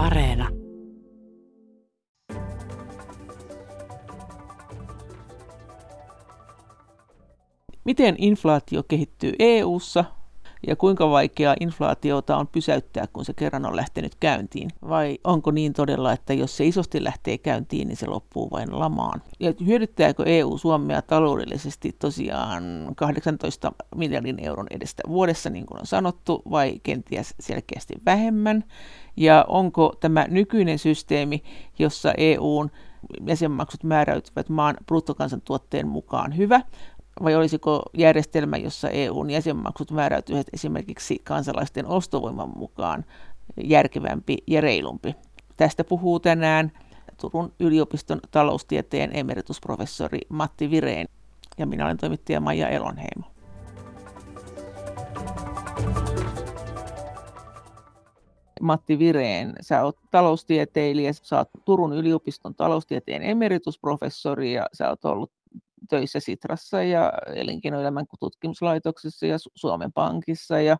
[0.00, 0.48] Areena.
[7.84, 10.04] Miten inflaatio kehittyy EU:ssa
[10.66, 14.70] ja kuinka vaikeaa inflaatiota on pysäyttää, kun se kerran on lähtenyt käyntiin?
[14.88, 19.22] Vai onko niin todella, että jos se isosti lähtee käyntiin, niin se loppuu vain lamaan?
[19.40, 22.62] Ja hyödyttääkö EU Suomea taloudellisesti tosiaan
[22.96, 28.64] 18 miljardin euron edestä vuodessa, niin kuin on sanottu, vai kenties selkeästi vähemmän?
[29.20, 31.42] Ja onko tämä nykyinen systeemi,
[31.78, 32.70] jossa EUn
[33.26, 36.60] jäsenmaksut määräytyvät maan bruttokansantuotteen mukaan hyvä,
[37.22, 43.04] vai olisiko järjestelmä, jossa EUn jäsenmaksut määräytyvät esimerkiksi kansalaisten ostovoiman mukaan
[43.64, 45.14] järkevämpi ja reilumpi?
[45.56, 46.72] Tästä puhuu tänään
[47.20, 51.08] Turun yliopiston taloustieteen emeritusprofessori Matti Vireen
[51.58, 53.39] ja minä olen toimittaja Maija Elonheimo.
[58.60, 59.54] Matti Vireen.
[59.60, 65.32] Sä oot taloustieteilijä, sä oot Turun yliopiston taloustieteen emeritusprofessori ja sä oot ollut
[65.88, 70.76] töissä Sitrassa ja elinkeinoelämän tutkimuslaitoksessa ja Suomen Pankissa ja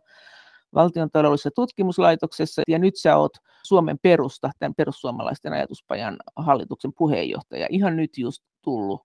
[0.73, 2.61] valtion taloudellisessa tutkimuslaitoksessa.
[2.67, 7.67] Ja nyt sä oot Suomen perusta, tämän perussuomalaisten ajatuspajan hallituksen puheenjohtaja.
[7.69, 9.01] Ihan nyt just tullut.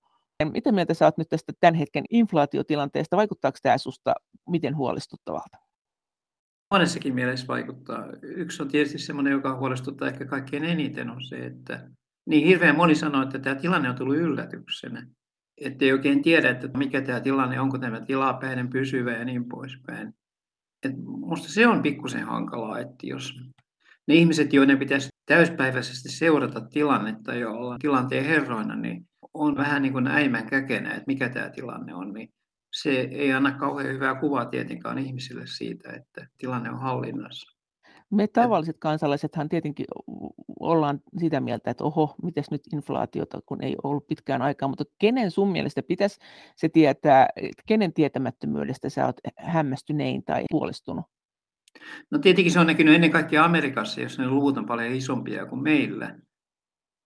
[0.53, 3.17] Mitä mieltä sä oot nyt tästä tämän hetken inflaatiotilanteesta?
[3.17, 4.15] Vaikuttaako tämä susta
[4.49, 5.66] miten huolestuttavalta?
[6.71, 8.07] Monessakin mielessä vaikuttaa.
[8.23, 11.91] Yksi on tietysti semmoinen, joka huolestuttaa ehkä kaikkein eniten, on se, että
[12.27, 15.07] niin hirveän moni sanoo, että tämä tilanne on tullut yllätyksenä
[15.61, 20.15] ei oikein tiedä, että mikä tämä tilanne, onko tämä tilapäinen, pysyvä ja niin poispäin.
[20.87, 23.35] Minusta se on pikkusen hankalaa, että jos
[24.09, 29.93] ne ihmiset, joiden pitäisi täyspäiväisesti seurata tilannetta ja olla tilanteen herroina, niin on vähän niin
[29.93, 32.29] kuin äimän käkenä, että mikä tämä tilanne on, niin
[32.83, 37.57] se ei anna kauhean hyvää kuvaa tietenkään ihmisille siitä, että tilanne on hallinnassa.
[38.11, 39.87] Me tavalliset kansalaisethan tietenkin
[40.61, 45.31] ollaan sitä mieltä, että oho, miten nyt inflaatiota, kun ei ollut pitkään aikaa, mutta kenen
[45.31, 46.21] sun mielestä pitäisi
[46.57, 47.29] se tietää,
[47.67, 51.05] kenen tietämättömyydestä sä oot hämmästynein tai huolestunut?
[52.11, 55.63] No tietenkin se on näkynyt ennen kaikkea Amerikassa, jos ne luvut on paljon isompia kuin
[55.63, 56.19] meillä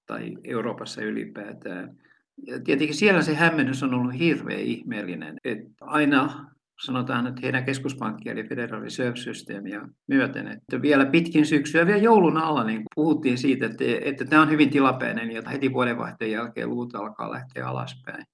[0.07, 1.99] tai Euroopassa ylipäätään.
[2.47, 5.37] Ja tietenkin siellä se hämmennys on ollut hirveän ihmeellinen.
[5.45, 6.51] Että aina
[6.85, 10.49] sanotaan, että heidän keskuspankki eli Federal Reserve Systemia myöten.
[10.49, 14.71] Että vielä pitkin syksyä, vielä joulun alla, niin puhuttiin siitä, että, että tämä on hyvin
[14.71, 18.25] tilapäinen ja heti vuodenvaihteen jälkeen luvut alkaa lähteä alaspäin.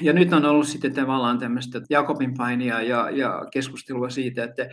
[0.00, 4.68] Ja nyt on ollut sitten tavallaan tämmöistä Jakobin painia ja, ja keskustelua siitä, että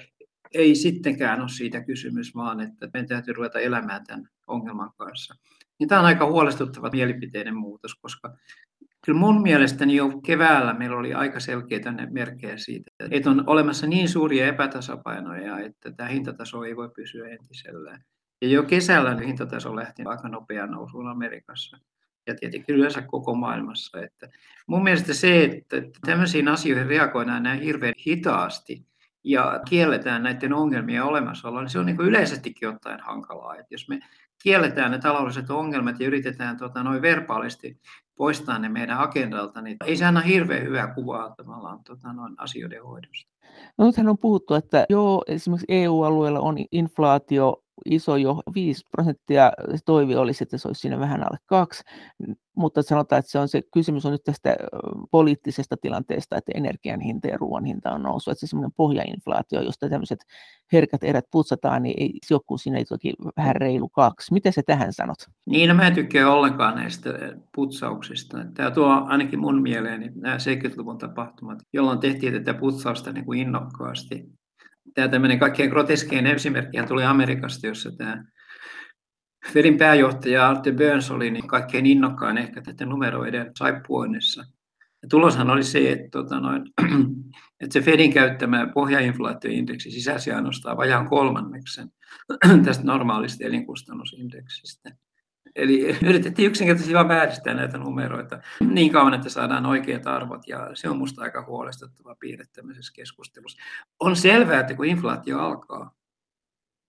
[0.53, 5.35] ei sittenkään ole siitä kysymys, vaan että meidän täytyy ruveta elämään tämän ongelman kanssa.
[5.79, 8.33] Ja tämä on aika huolestuttava mielipiteiden muutos, koska
[9.07, 14.09] Kyllä mun mielestäni jo keväällä meillä oli aika selkeitä merkkejä siitä, että on olemassa niin
[14.09, 18.03] suuria epätasapainoja, että tämä hintataso ei voi pysyä entisellään.
[18.41, 21.77] Ja jo kesällä hintataso lähti aika nopeaan nousuun Amerikassa
[22.27, 24.01] ja tietenkin yleensä koko maailmassa.
[24.01, 24.29] Että
[24.67, 28.85] mun mielestä se, että tämmöisiin asioihin reagoidaan näin hirveän hitaasti
[29.23, 33.55] ja kielletään näiden ongelmien olemassaolo, niin se on niin yleisestikin ottaen hankalaa.
[33.55, 33.99] Että jos me
[34.43, 37.79] kielletään ne taloudelliset ongelmat ja yritetään tota, noin verbaalisti
[38.15, 42.83] poistaa ne meidän agendalta, niin ei se anna hirveän hyvää kuvaa tavallaan tota, noin asioiden
[42.83, 43.31] hoidosta.
[43.77, 49.51] No nythän on puhuttu, että joo, esimerkiksi EU-alueella on inflaatio iso jo 5 prosenttia,
[49.85, 51.83] toivi olisi, että se olisi siinä vähän alle kaksi,
[52.55, 54.55] mutta sanotaan, että se on se kysymys on nyt tästä
[55.11, 59.89] poliittisesta tilanteesta, että energian hinta ja ruoan hinta on noussut, että se semmoinen pohjainflaatio, josta
[59.89, 60.19] tämmöiset
[60.73, 64.33] herkät erät putsataan, niin ei, joku siinä toki vähän reilu kaksi.
[64.33, 65.17] Miten se tähän sanot?
[65.45, 67.09] Niin, no mä en tykkää ollenkaan näistä
[67.55, 68.37] putsauksista.
[68.53, 74.37] Tämä tuo ainakin mun mieleeni nämä 70-luvun tapahtumat, jolloin tehtiin tätä putsausta niin kuin innokkaasti
[74.93, 78.23] tämä tämmöinen kaikkein groteskein esimerkki tuli Amerikasta, jossa tämä
[79.53, 84.43] Fedin pääjohtaja Arthur Burns oli niin kaikkein innokkaan ehkä tätä numeroiden saippuoinnissa.
[85.01, 86.61] Ja tuloshan oli se, että, tota noin,
[87.61, 91.89] että se Fedin käyttämä pohjainflaatioindeksi sisälsi ainoastaan vajaan kolmanneksen
[92.65, 94.89] tästä normaalista elinkustannusindeksistä.
[95.57, 98.39] Eli yritettiin yksinkertaisesti vain vääristää näitä numeroita
[98.69, 103.61] niin kauan, että saadaan oikeat arvot, ja se on minusta aika huolestuttava piirre tämmöisessä keskustelussa.
[103.99, 105.91] On selvää, että kun inflaatio alkaa,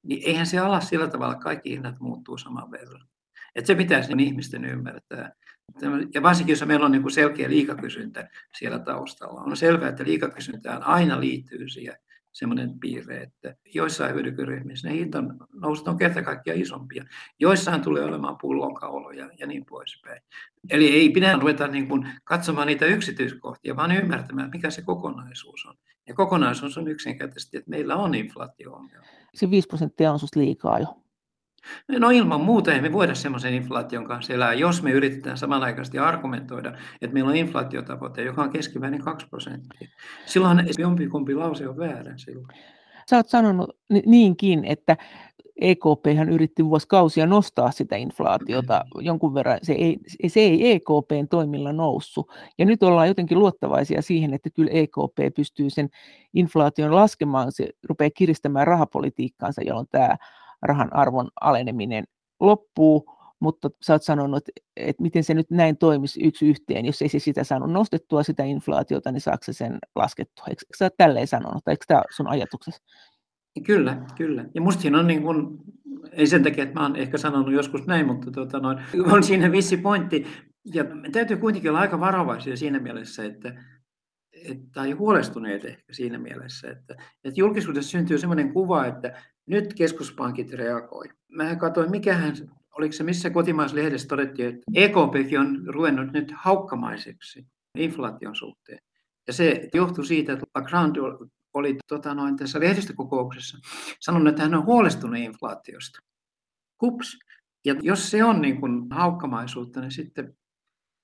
[0.03, 3.09] niin eihän se ala sillä tavalla, että kaikki hinnat muuttuu saman verran.
[3.55, 5.33] Että se pitäisi niin ihmisten ymmärtää.
[6.15, 8.29] Ja varsinkin, jos meillä on niin selkeä liikakysyntä
[8.59, 9.41] siellä taustalla.
[9.41, 11.97] On selvää, että liikakysyntään aina liittyy siihen
[12.39, 17.05] semmoinen piirre, että joissain hyödykyryhmissä ne hintan nousut on kerta kaikkiaan isompia.
[17.41, 20.23] Joissain tulee olemaan pullonkauloja ja niin poispäin.
[20.71, 25.75] Eli ei pidä ruveta niin kuin katsomaan niitä yksityiskohtia, vaan ymmärtämään, mikä se kokonaisuus on.
[26.09, 29.07] Ja kokonaisuus on yksinkertaisesti, että meillä on inflaatio-ongelma.
[29.35, 31.03] Se 5 prosenttia on sinusta liikaa jo.
[31.99, 36.73] No ilman muuta ei me voida semmoisen inflaation kanssa elää, jos me yritetään samanaikaisesti argumentoida,
[37.03, 39.89] että meillä on inflaatiotavoite, joka on keskimäärin 2 prosenttia.
[40.27, 42.59] Silloin jompikumpi lause on väärä silloin.
[43.11, 43.77] Sä oot sanonut
[44.07, 44.97] niinkin, että
[45.61, 49.59] EKP hän yritti vuosikausia nostaa sitä inflaatiota jonkun verran.
[49.63, 52.31] Se ei, se ei EKPn toimilla noussut.
[52.59, 55.89] Ja nyt ollaan jotenkin luottavaisia siihen, että kyllä EKP pystyy sen
[56.35, 57.53] inflaation laskemaan.
[57.53, 60.17] Se rupeaa kiristämään rahapolitiikkaansa, jolloin tämä
[60.63, 62.05] rahan arvon aleneminen
[62.41, 63.11] loppuu,
[63.41, 64.43] mutta sä oot sanonut,
[64.77, 68.45] että miten se nyt näin toimisi yksi yhteen, jos ei se sitä saanut nostettua sitä
[68.45, 70.45] inflaatiota, niin saako se sen laskettua?
[70.49, 72.83] Eikö sä tälleen sanonut, tai eikö tämä sun ajatuksessa?
[73.67, 74.45] Kyllä, kyllä.
[74.55, 75.59] Ja musta siinä on niin kuin,
[76.13, 78.79] ei sen takia, että mä oon ehkä sanonut joskus näin, mutta tuota noin,
[79.13, 80.27] on siinä vissi pointti.
[80.65, 83.65] Ja täytyy kuitenkin olla aika varovaisia siinä mielessä, että,
[84.45, 86.95] että tai huolestuneet ehkä siinä mielessä, että,
[87.25, 91.09] että julkisuudessa syntyy sellainen kuva, että nyt keskuspankit reagoi.
[91.29, 92.35] Mä katsoin, mikähän,
[92.79, 98.79] oliko se missä kotimaislehdessä todettiin, että EKP on ruvennut nyt haukkamaiseksi inflaation suhteen.
[99.27, 101.01] Ja se johtuu siitä, että Lagrande
[101.55, 103.59] oli tota, noin, tässä lehdistökokouksessa
[104.01, 105.99] sanonut, että hän on huolestunut inflaatiosta.
[106.79, 107.19] Kups.
[107.65, 110.37] Ja jos se on niin kuin haukkamaisuutta, niin sitten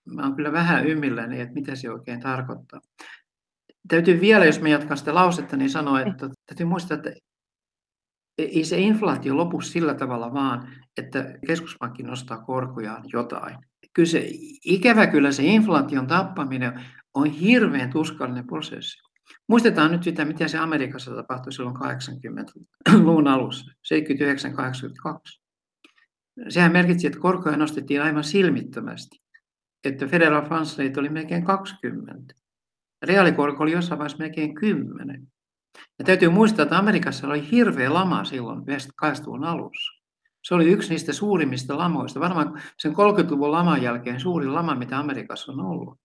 [0.05, 2.81] mä oon kyllä vähän ymmilläni, että mitä se oikein tarkoittaa.
[3.89, 7.15] Täytyy vielä, jos me jatkan sitä lausetta, niin sanoa, että täytyy muistaa, että
[8.39, 13.57] ei se inflaatio lopu sillä tavalla vaan, että keskuspankki nostaa korkojaan jotain.
[13.93, 14.29] Kyllä se,
[14.65, 16.85] ikävä kyllä se inflaation tappaminen
[17.15, 19.03] on hirveän tuskallinen prosessi.
[19.49, 25.41] Muistetaan nyt sitä, mitä se Amerikassa tapahtui silloin 80-luvun alussa, 79-82.
[26.49, 29.23] Sehän merkitsi, että korkoja nostettiin aivan silmittömästi.
[29.85, 32.35] Että Federal Funds Rate oli melkein 20.
[33.03, 35.29] Reaalikorko oli jossain vaiheessa melkein 10.
[35.99, 38.61] Ja täytyy muistaa, että Amerikassa oli hirveä lama silloin
[39.05, 40.03] 80-luvun alussa.
[40.45, 42.21] Se oli yksi niistä suurimmista lamoista.
[42.21, 45.99] Varmaan sen 30-luvun laman jälkeen suurin lama, mitä Amerikassa on ollut.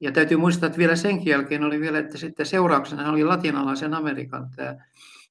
[0.00, 4.50] Ja täytyy muistaa, että vielä senkin jälkeen oli vielä, että sitten seurauksena oli latinalaisen Amerikan
[4.56, 4.76] tämä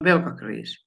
[0.03, 0.85] velkakriisi.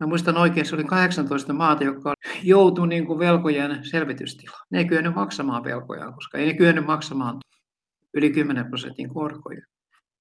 [0.00, 4.66] Mä muistan oikein, se oli 18 maata, jotka joutui niin kuin velkojen selvitystilaan.
[4.70, 7.38] Ne ei kyennyt maksamaan velkoja, koska ei ne kyennyt maksamaan
[8.14, 9.60] yli 10 prosentin korkoja.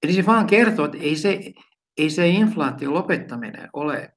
[0.04, 1.54] Eli se vaan kertoo, että ei se,
[2.00, 4.14] ei se inflaation lopettaminen ole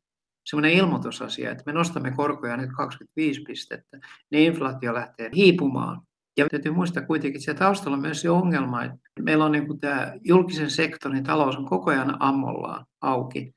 [0.46, 3.98] semmoinen ilmoitusasia, että me nostamme korkoja nyt 25 pistettä,
[4.30, 6.00] niin inflaatio lähtee hiipumaan.
[6.36, 9.80] Ja täytyy muistaa kuitenkin, että taustalla on myös se ongelma, että meillä on niin kuin
[9.80, 13.54] tämä julkisen sektorin talous on koko ajan ammollaan auki.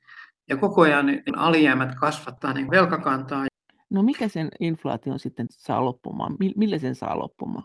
[0.48, 1.06] Ja koko ajan
[1.36, 3.46] alijäämät kasvattaa niin velkakantaa.
[3.90, 6.36] No mikä sen inflaation sitten saa loppumaan?
[6.56, 7.64] Millä sen saa loppumaan?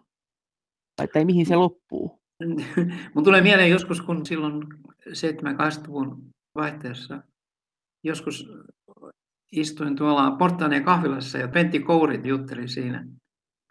[0.95, 2.21] Tai, tai mihin se loppuu?
[3.13, 4.63] Mun tulee mieleen joskus, kun silloin
[5.07, 7.23] 7-8-luvun vaihteessa
[8.03, 8.49] joskus
[9.51, 13.05] istuin tuolla Porttaneen kahvilassa ja Pentti Kourit jutteli siinä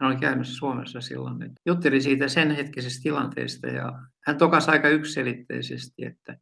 [0.01, 1.39] hän oli käymässä Suomessa silloin.
[1.39, 6.37] Niin jutteli siitä sen hetkisestä tilanteesta ja hän tokasi aika yksilitteisesti, että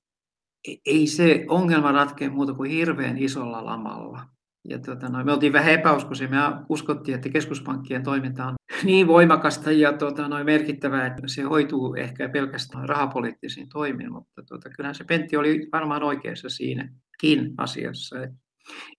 [0.68, 4.26] e-, ei se ongelma ratkea muuta kuin hirveän isolla lamalla.
[4.70, 6.30] Ja tuota, no, me oltiin vähän epäuskoisia.
[6.30, 6.38] Me
[6.70, 12.30] uskottiin, että keskuspankkien toiminta on niin voimakasta ja tuota, noin merkittävää, että se hoituu ehkä
[12.30, 18.16] pelkästään rahapoliittisiin toimiin, mutta tuota, kyllähän se Pentti oli varmaan oikeassa siinäkin asiassa.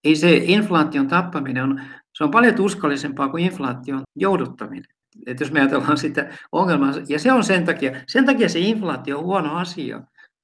[0.05, 1.81] Ei se inflaation tappaminen on
[2.21, 4.85] se on paljon tuskallisempaa kuin inflaation jouduttaminen.
[5.27, 9.19] Että jos me ajatellaan sitä ongelmaa, ja se on sen takia, sen takia se inflaatio
[9.19, 10.03] on huono asia.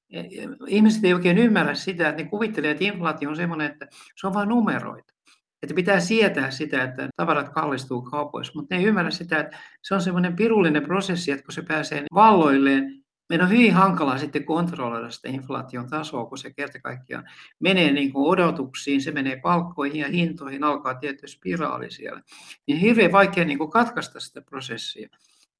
[0.09, 0.27] E, e,
[0.67, 4.33] ihmiset ei oikein ymmärrä sitä, että ne kuvittelee, että inflaatio on sellainen, että se on
[4.33, 5.13] vain numeroita.
[5.63, 9.95] Että pitää sietää sitä, että tavarat kallistuu kaupoissa, mutta ne ei ymmärrä sitä, että se
[9.95, 15.09] on semmoinen pirullinen prosessi, että kun se pääsee valloilleen, meidän on hyvin hankalaa sitten kontrolloida
[15.09, 20.07] sitä inflaation tasoa, kun se kerta kaikkiaan menee niin kuin odotuksiin, se menee palkkoihin ja
[20.07, 22.21] hintoihin, alkaa tietty spiraali siellä.
[22.67, 25.09] Niin hirveän vaikea niin kuin katkaista sitä prosessia.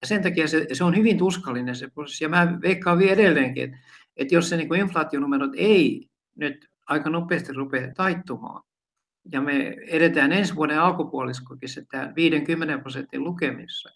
[0.01, 2.23] Ja sen takia se, se on hyvin tuskallinen se prosessi.
[2.23, 3.77] Ja mä veikkaan vielä edelleenkin, että,
[4.17, 8.63] että jos se niin kuin inflaationumerot ei nyt aika nopeasti rupea taittumaan,
[9.31, 13.89] ja me edetään ensi vuoden alkupuoliskokin sitä 50 prosentin lukemissa,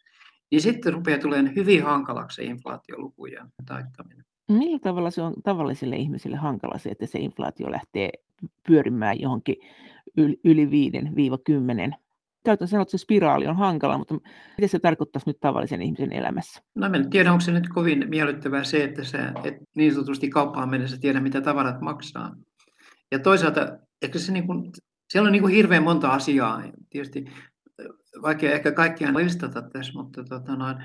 [0.51, 4.25] niin sitten rupeaa tulemaan hyvin hankalaksi se inflaatiolukujen taittaminen.
[4.49, 8.09] Millä tavalla se on tavallisille ihmisille hankala se, että se inflaatio lähtee
[8.67, 9.55] pyörimään johonkin
[10.43, 10.69] yli
[11.91, 11.95] 5-10?
[12.45, 14.15] Käytän sanoa, että se spiraali on hankala, mutta
[14.57, 16.61] mitä se tarkoittaisi nyt tavallisen ihmisen elämässä?
[16.75, 20.69] No en tiedä, onko se nyt kovin miellyttävää se, että sä et niin sanotusti kauppaan
[20.69, 22.35] mennessä tiedä, mitä tavarat maksaa.
[23.11, 24.71] Ja toisaalta, ehkä se niin kuin,
[25.11, 26.63] siellä on niin kuin hirveän monta asiaa.
[26.89, 27.25] Tietysti
[28.21, 30.75] vaikea ehkä kaikkia listata tässä, mutta, tota noin,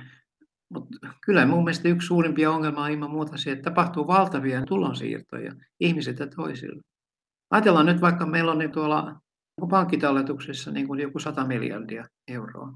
[0.71, 5.53] mutta kyllä mun mielestä yksi suurimpia ongelmaa on ilman muuta se, että tapahtuu valtavia tulonsiirtoja
[5.81, 6.83] ihmisiltä toisille.
[7.51, 9.21] Ajatellaan nyt vaikka meillä on niin tuolla
[9.71, 12.73] pankkitalletuksissa niin kuin joku 100 miljardia euroa,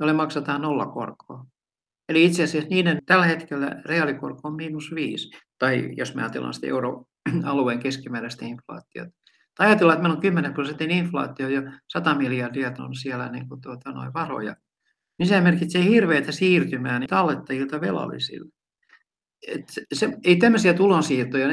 [0.00, 1.44] jolle maksataan nolla korkoa.
[2.08, 6.66] Eli itse asiassa niiden tällä hetkellä reaalikorko on miinus viisi, tai jos me ajatellaan sitä
[6.66, 9.19] euroalueen keskimääräistä inflaatiota.
[9.60, 13.92] Ajatellaan, että meillä on 10 prosentin inflaatio ja 100 miljardia on siellä niin kuin tuota,
[13.92, 14.56] noin varoja,
[15.18, 18.50] niin se merkitsee hirveätä siirtymää niin tallettajilta velallisille.
[19.48, 21.48] Et se, ei tämmöisiä tulonsiirtoja,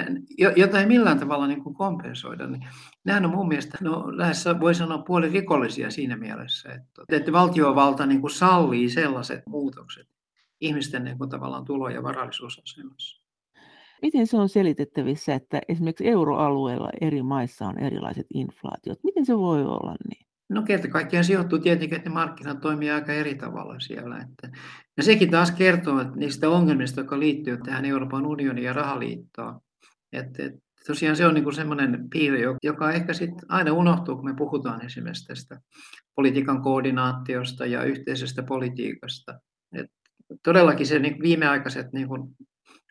[0.56, 2.68] joita ei millään tavalla niin kuin kompensoida, niin
[3.06, 8.06] nämä on mun mielestä no, lähes voi sanoa puoli rikollisia siinä mielessä, että, että valtiovalta
[8.06, 10.08] niin kuin sallii sellaiset muutokset
[10.62, 13.27] ihmisten niin kuin tavallaan tulo- ja varallisuusasemassa.
[14.02, 19.00] Miten se on selitettävissä, että esimerkiksi euroalueella eri maissa on erilaiset inflaatiot?
[19.04, 20.28] Miten se voi olla niin?
[20.50, 24.18] No kerta kaikkiaan se johtuu tietenkin, että ne markkinat toimii aika eri tavalla siellä.
[24.18, 24.58] Että,
[24.98, 29.60] ja sekin taas kertoo että niistä ongelmista, jotka liittyy tähän Euroopan unionin ja rahaliittoon.
[30.14, 34.36] Että, että tosiaan se on niin semmoinen piirre, joka ehkä sitten aina unohtuu, kun me
[34.36, 35.60] puhutaan esimerkiksi tästä
[36.16, 39.40] politiikan koordinaatiosta ja yhteisestä politiikasta.
[39.74, 39.92] Et
[40.44, 42.08] todellakin se niin viimeaikaiset niin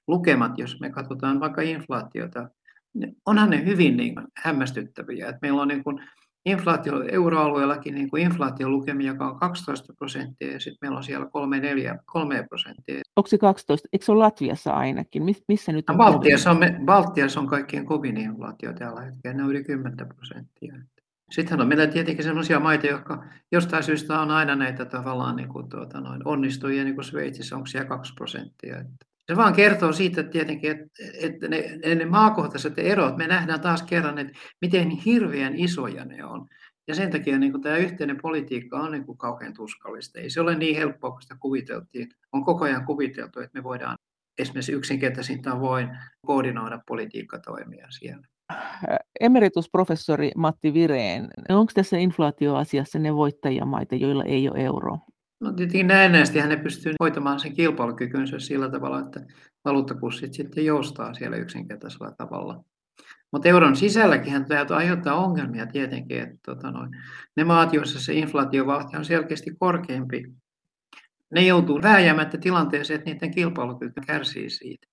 [0.06, 2.48] lukemat, jos me katsotaan vaikka inflaatiota,
[2.94, 5.28] niin onhan ne hyvin niin hämmästyttäviä.
[5.28, 6.00] Et meillä on niin kuin
[6.46, 11.26] inflaatio euroalueellakin niin kuin inflaatiolukemia, joka on 12 prosenttia ja sitten meillä on siellä
[11.96, 13.00] 3-4 3 prosenttia.
[13.16, 13.88] Onko se 12?
[13.92, 15.22] Eikö se ole Latviassa ainakin?
[15.48, 15.96] Missä nyt on?
[15.96, 20.74] Baltiassa on, Baltiassa on kaikkien kovin inflaatio tällä hetkellä, ne on yli 10 prosenttia.
[21.30, 25.68] Sittenhän on meillä tietenkin sellaisia maita, jotka jostain syystä on aina näitä tavallaan niin kuin,
[25.68, 28.78] tuota, noin onnistujia, niin kuin Sveitsissä, onko siellä 2 prosenttia.
[28.78, 30.88] Että se vaan kertoo siitä että tietenkin, että,
[31.20, 36.46] että ne, ne maakohtaiset erot, me nähdään taas kerran, että miten hirveän isoja ne on.
[36.88, 40.20] Ja sen takia niin tämä yhteinen politiikka on niin kuin kauhean tuskallista.
[40.20, 42.08] Ei se ole niin helppoa kuin sitä kuviteltiin.
[42.32, 43.96] On koko ajan kuviteltu, että me voidaan
[44.38, 45.88] esimerkiksi yksinkertaisin tavoin
[46.26, 48.26] koordinoida politiikkatoimia siellä.
[49.20, 54.98] Emeritusprofessori Matti Vireen, onko tässä inflaatioasiassa ne voittajamaita, joilla ei ole euroa?
[55.40, 59.20] No tietenkin näennäisesti hän pystyy hoitamaan sen kilpailukykynsä sillä tavalla, että
[59.64, 62.64] valuuttakurssit sitten joustaa siellä yksinkertaisella tavalla.
[63.32, 66.90] Mutta euron sisälläkin hän aiheuttaa ongelmia tietenkin, että tota noin,
[67.36, 70.24] ne maat, joissa se inflaatiovauhti on selkeästi korkeampi,
[71.30, 74.86] ne joutuu vääjäämättä tilanteeseen, että niiden kilpailukyky kärsii siitä.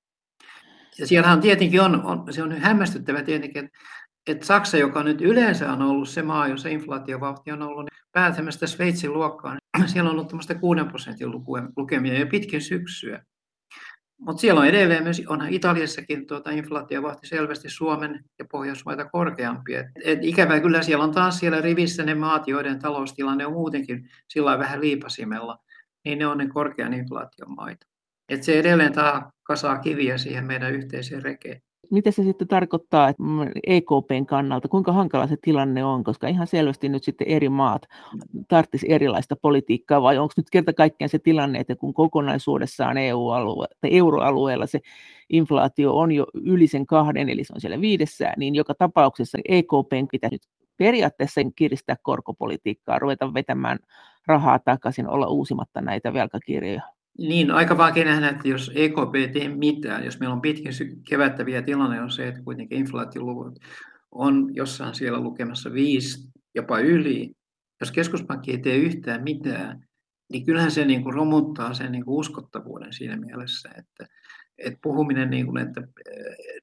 [1.00, 3.78] Ja siellähän tietenkin on, on, se on hämmästyttävä tietenkin, että,
[4.28, 8.68] että Saksa, joka nyt yleensä on ollut se maa, jossa inflaatiovauhti on ollut niin pääsemästä
[8.68, 11.32] Sveitsin luokkaan, siellä on ollut tämmöistä 6 prosentin
[11.78, 13.24] lukemia jo pitkin syksyä.
[14.20, 19.76] Mutta siellä on edelleen myös, onhan Italiassakin tuota inflaatiovauhti selvästi Suomen ja Pohjoismaita korkeampi.
[19.76, 24.10] Et, et ikävä kyllä siellä on taas siellä rivissä ne maat, joiden taloustilanne on muutenkin
[24.28, 25.58] sillä vähän liipasimella,
[26.06, 27.88] niin ne on ne korkean inflaation maita.
[28.30, 31.62] Et se edelleen taa kasaa kiviä siihen meidän yhteiseen rekeen.
[31.94, 33.24] Mitä se sitten tarkoittaa että
[33.68, 37.88] EKPn kannalta, kuinka hankala se tilanne on, koska ihan selvästi nyt sitten eri maat
[38.48, 43.98] tarvitsisi erilaista politiikkaa, vai onko nyt kerta kaikkiaan se tilanne, että kun kokonaisuudessaan EU-alue, tai
[43.98, 44.80] euroalueella se
[45.30, 50.08] inflaatio on jo yli sen kahden, eli se on siellä viidessä, niin joka tapauksessa EKPn
[50.12, 50.48] pitäisi nyt
[50.78, 53.80] periaatteessa kiristää korkopolitiikkaa, ruveta vetämään
[54.28, 56.93] rahaa takaisin, olla uusimatta näitä velkakirjoja.
[57.18, 60.74] Niin, aika vaikea nähdä, että jos EKP ei tee mitään, jos meillä on pitkin
[61.10, 63.60] kevättäviä tilanne on se, että kuitenkin inflaatioluvut
[64.12, 67.32] on jossain siellä lukemassa viisi, jopa yli.
[67.82, 69.88] Jos keskuspankki ei tee yhtään mitään,
[70.32, 74.14] niin kyllähän se niin kuin romuttaa sen niin kuin uskottavuuden siinä mielessä, että,
[74.58, 75.82] että puhuminen niin kuin, että,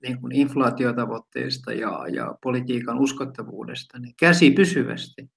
[0.02, 5.30] niin kuin inflaatiotavoitteista ja, ja politiikan uskottavuudesta niin käsi pysyvästi.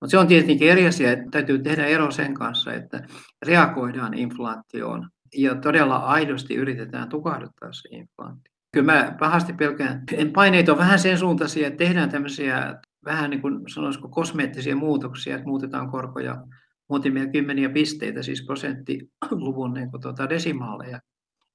[0.00, 3.06] Mutta se on tietenkin eri asia, että täytyy tehdä ero sen kanssa, että
[3.46, 8.52] reagoidaan inflaatioon ja todella aidosti yritetään tukahduttaa se inflaatio.
[8.72, 10.02] Kyllä mä pahasti pelkään.
[10.34, 15.48] Paineet on vähän sen suuntaisia, että tehdään tämmöisiä vähän niin kuin sanoisiko kosmeettisia muutoksia, että
[15.48, 16.42] muutetaan korkoja
[16.88, 21.00] muutamia kymmeniä pisteitä, siis prosenttiluvun niin kuin tuota desimaaleja,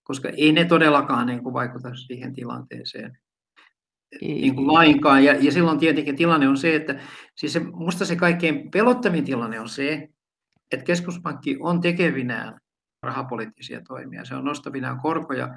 [0.04, 3.18] koska ei ne todellakaan niin kuin vaikuta siihen tilanteeseen
[4.22, 5.24] niin kuin lainkaan.
[5.24, 7.00] Ja, ja silloin tietenkin tilanne on se, että
[7.36, 10.10] siis se, musta se kaikkein pelottavin tilanne on se,
[10.72, 12.60] että keskuspankki on tekevinään
[13.04, 14.26] rahapoliittisia toimia.
[14.26, 15.56] Se on nostavinaan korkoja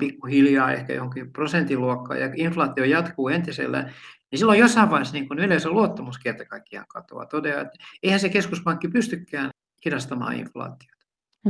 [0.00, 3.82] pikkuhiljaa ehkä jonkin prosentin luokkaan ja inflaatio jatkuu entisellä,
[4.30, 7.26] niin silloin jossain vaiheessa niin kun yleisön luottamus kerta kaikkiaan katoaa.
[7.26, 9.50] Todella, että eihän se keskuspankki pystykään
[9.84, 10.95] hidastamaan inflaatiota.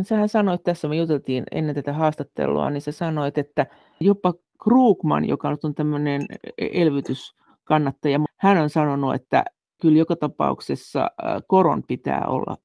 [0.04, 3.66] Sähän sanoit tässä, me juteltiin ennen tätä haastattelua, niin sä sanoit, että
[4.00, 6.22] jopa Krugman, joka on tämmöinen
[6.58, 9.44] elvytyskannattaja, hän on sanonut, että
[9.80, 11.10] kyllä joka tapauksessa
[11.46, 12.56] koron pitää olla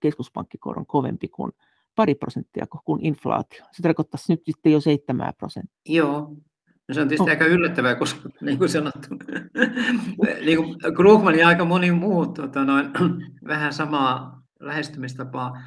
[0.00, 1.52] keskuspankkikoron kovempi kuin
[1.96, 3.64] pari prosenttia kuin inflaatio.
[3.72, 5.80] Se tarkoittaisi nyt sitten jo 7 prosenttia.
[5.88, 6.36] Joo.
[6.88, 7.34] No se on tietysti oh.
[7.34, 9.08] aika yllättävää, koska niin kuin sanottu,
[10.46, 12.90] niin kuin Krugman ja aika moni muu tota, noin,
[13.48, 15.62] vähän samaa lähestymistapaa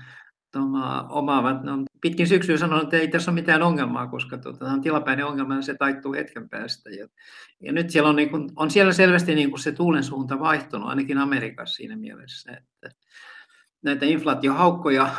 [0.54, 1.64] toma, omaavat.
[1.64, 5.26] No, pitkin syksyä sanonut, että ei tässä ole mitään ongelmaa, koska tota, tämä on tilapäinen
[5.26, 6.90] ongelma ja se taittuu hetken päästä.
[6.90, 7.08] Ja,
[7.60, 10.90] ja nyt siellä on, niin kuin, on siellä selvästi niin kuin se tuulen suunta vaihtunut,
[10.90, 12.98] ainakin Amerikassa siinä mielessä, että
[13.84, 15.16] näitä inflaatiohaukkoja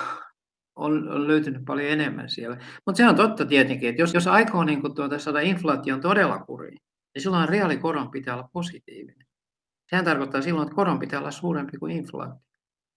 [0.77, 2.57] on, on löytynyt paljon enemmän siellä.
[2.87, 6.39] Mutta se on totta tietenkin, että jos, jos aikoo niin kuin tuota, saada inflaation todella
[6.39, 6.79] kuriin,
[7.15, 9.27] niin silloin reaalikoron pitää olla positiivinen.
[9.91, 12.54] Sehän tarkoittaa silloin, että koron pitää olla suurempi kuin inflaatio.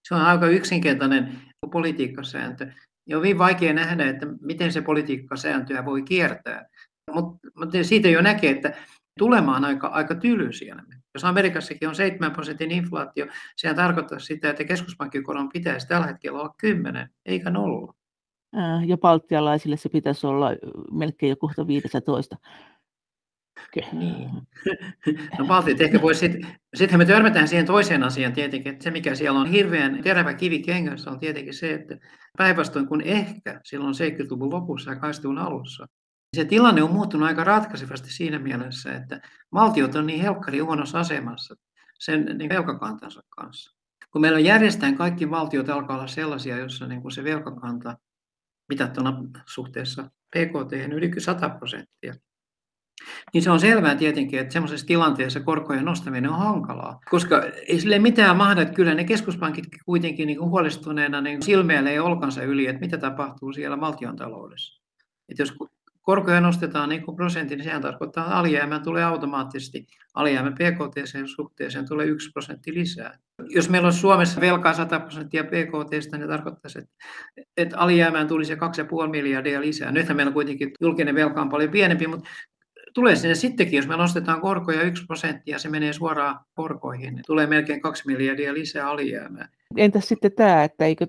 [0.08, 1.40] Se on aika yksinkertainen
[1.72, 2.72] politiikkasääntö.
[3.08, 6.66] Ja on hyvin vaikea nähdä, että miten se politiikkasääntöä voi kiertää.
[7.12, 8.72] Mutta mut siitä jo näkee, että
[9.18, 10.82] tulema on aika, aika tyly siellä.
[11.14, 16.54] Jos Amerikassakin on 7 prosentin inflaatio, sehän tarkoittaa sitä, että keskuspankkikoron pitäisi tällä hetkellä olla
[16.60, 17.94] 10, eikä nolla.
[18.86, 20.50] Ja baltialaisille se pitäisi olla
[20.92, 22.36] melkein jo kohta 15.
[23.92, 24.30] Niin.
[25.38, 29.14] No Baltit ehkä voisi sitten, sittenhän me törmätään siihen toiseen asiaan tietenkin, että se mikä
[29.14, 31.98] siellä on hirveän terävä kivi kengässä on tietenkin se, että
[32.38, 35.86] päinvastoin kuin ehkä silloin 70-luvun lopussa ja 80-luvun alussa,
[36.36, 39.20] se tilanne on muuttunut aika ratkaisevasti siinä mielessä, että
[39.52, 41.54] valtiot on niin helkkari huonossa asemassa
[41.98, 43.78] sen niin velkakantansa kanssa.
[44.12, 47.98] Kun meillä on järjestään kaikki valtiot alkaa olla sellaisia, joissa niin kuin se velkakanta
[48.68, 52.14] mitattuna suhteessa PKT yli 100 prosenttia,
[53.34, 57.98] niin se on selvää tietenkin, että semmoisessa tilanteessa korkojen nostaminen on hankalaa, koska ei sille
[57.98, 62.80] mitään mahda, että kyllä ne keskuspankit kuitenkin niin kuin huolestuneena niin silmeilee olkansa yli, että
[62.80, 64.82] mitä tapahtuu siellä valtion taloudessa.
[65.28, 65.54] Että jos
[66.08, 71.88] korkoja nostetaan niin kuin prosentin, niin sehän tarkoittaa, että alijäämä tulee automaattisesti, alijäämä PKT suhteeseen
[71.88, 73.18] tulee yksi prosentti lisää.
[73.48, 76.90] Jos meillä on Suomessa velkaa 100 prosenttia PKT, niin se tarkoittaisi, että,
[77.56, 78.60] että alijäämään tulisi 2,5
[79.10, 79.92] miljardia lisää.
[79.92, 82.28] Nythän meillä kuitenkin julkinen velka on paljon pienempi, mutta
[82.94, 87.24] tulee sinne sittenkin, jos me nostetaan korkoja 1 prosenttia ja se menee suoraan korkoihin, niin
[87.26, 89.48] tulee melkein 2 miljardia lisää alijäämää.
[89.76, 91.06] Entäs sitten tämä, että eikö,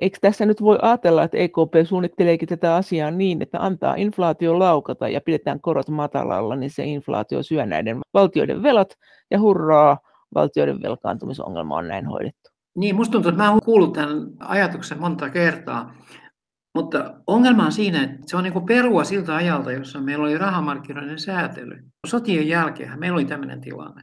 [0.00, 5.08] eikö tässä nyt voi ajatella, että EKP suunnitteleekin tätä asiaa niin, että antaa inflaatio laukata
[5.08, 8.94] ja pidetään korot matalalla, niin se inflaatio syö näiden valtioiden velat
[9.30, 9.98] ja hurraa,
[10.34, 12.50] valtioiden velkaantumisongelma on näin hoidettu.
[12.76, 15.94] Niin, musta tuntuu, että mä olen kuullut tämän ajatuksen monta kertaa.
[16.74, 20.38] Mutta ongelma on siinä, että se on niin kuin perua siltä ajalta, jossa meillä oli
[20.38, 21.84] rahamarkkinoiden säätely.
[22.06, 24.02] Sotien jälkeen meillä oli tämmöinen tilanne.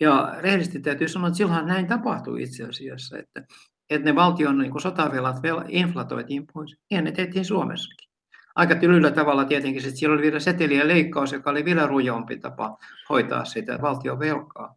[0.00, 3.44] Ja rehellisesti täytyy sanoa, että silloin näin tapahtui itse asiassa, että,
[3.90, 5.36] että ne valtion niin kuin sotavelat
[5.68, 6.76] inflatoitiin pois.
[6.90, 8.08] Niin ne tehtiin Suomessakin.
[8.54, 12.78] Aika tylyllä tavalla tietenkin, että siellä oli vielä seteliä leikkaus, joka oli vielä rujompi tapa
[13.08, 14.74] hoitaa sitä valtion velkaa.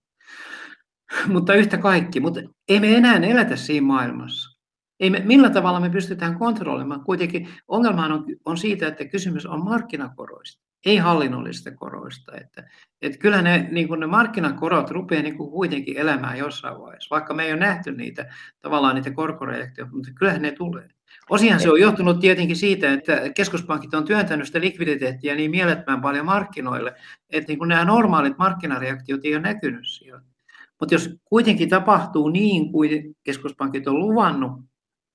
[1.28, 4.55] Mutta yhtä kaikki, mutta ei me enää elätä siinä maailmassa.
[5.00, 7.04] Ei me, millä tavalla me pystytään kontrolloimaan?
[7.04, 12.32] Kuitenkin ongelma on, on siitä, että kysymys on markkinakoroista, ei hallinnollisista koroista.
[12.42, 12.70] Että,
[13.02, 17.52] että kyllä ne, niin ne markkinakorot rupeaa niin kuitenkin elämään jossain vaiheessa, vaikka me ei
[17.52, 18.26] ole nähty niitä,
[18.62, 20.88] tavallaan niitä korkoreaktioita, mutta kyllähän ne tulee.
[21.30, 26.26] Osihan se on johtunut tietenkin siitä, että keskuspankit on työntänyt sitä likviditeettiä niin mielettömän paljon
[26.26, 26.94] markkinoille,
[27.30, 30.22] että niin nämä normaalit markkinareaktiot ei ole näkynyt siellä.
[30.80, 34.52] Mutta jos kuitenkin tapahtuu niin kuin keskuspankit on luvannut,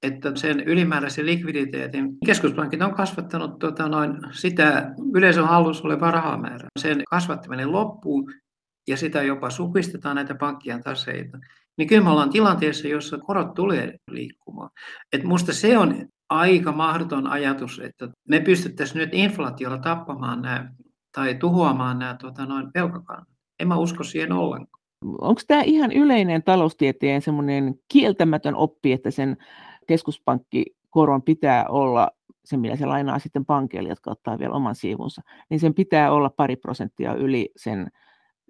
[0.03, 6.69] että sen ylimääräisen likviditeetin keskuspankit on kasvattanut tota, noin sitä yleisön hallussa olevaa rahamäärää.
[6.79, 8.31] Sen kasvattaminen loppuu
[8.89, 11.39] ja sitä jopa supistetaan näitä pankkien taseita.
[11.79, 14.71] Niin kyllä me ollaan tilanteessa, jossa korot tulee liikkumaan.
[15.13, 20.73] Et musta se on aika mahdoton ajatus, että me pystyttäisiin nyt inflaatiolla tappamaan nämä
[21.13, 23.29] tai tuhoamaan nämä tota, noin velkakannat.
[23.61, 24.81] En mä usko siihen ollenkaan.
[25.21, 29.37] Onko tämä ihan yleinen taloustieteen semmoinen kieltämätön oppi, että sen
[29.91, 32.11] keskuspankkikoron pitää olla,
[32.45, 36.31] se millä se lainaa sitten pankeille, jotka ottaa vielä oman siivunsa, niin sen pitää olla
[36.31, 37.91] pari prosenttia yli sen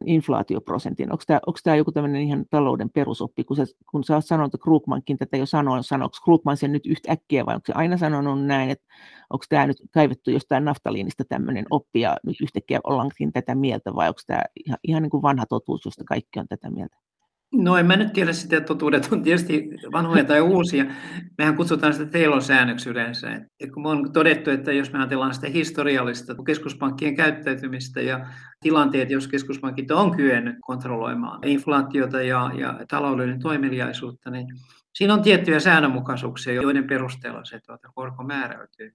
[0.06, 1.12] inflaatioprosentin.
[1.12, 4.54] Onko tämä, onko tämä joku tämmöinen ihan talouden perusoppi, kun sä, kun sä oot sanonut,
[4.54, 8.44] että Krugmankin tätä jo sanoi, sanoiko Krugman sen nyt yhtäkkiä vai onko se aina sanonut
[8.44, 8.86] näin, että
[9.30, 14.08] onko tämä nyt kaivettu jostain naftaliinista tämmöinen oppi ja nyt yhtäkkiä ollaankin tätä mieltä vai
[14.08, 16.96] onko tämä ihan, ihan niin kuin vanha totuus, josta kaikki on tätä mieltä?
[17.52, 20.84] No en mä nyt tiedä sitä, että totuudet on tietysti vanhoja tai uusia.
[21.38, 23.40] Mehän kutsutaan sitä Taylor-säännöksi yleensä.
[23.60, 28.26] Et kun on todettu, että jos me ajatellaan sitä historiallista keskuspankkien käyttäytymistä ja
[28.60, 34.46] tilanteet, jos keskuspankit on kyennyt kontrolloimaan inflaatiota ja, ja taloudellinen toimeliaisuutta, niin
[34.94, 38.94] siinä on tiettyjä säännönmukaisuuksia, joiden perusteella se tuota, korko määräytyy.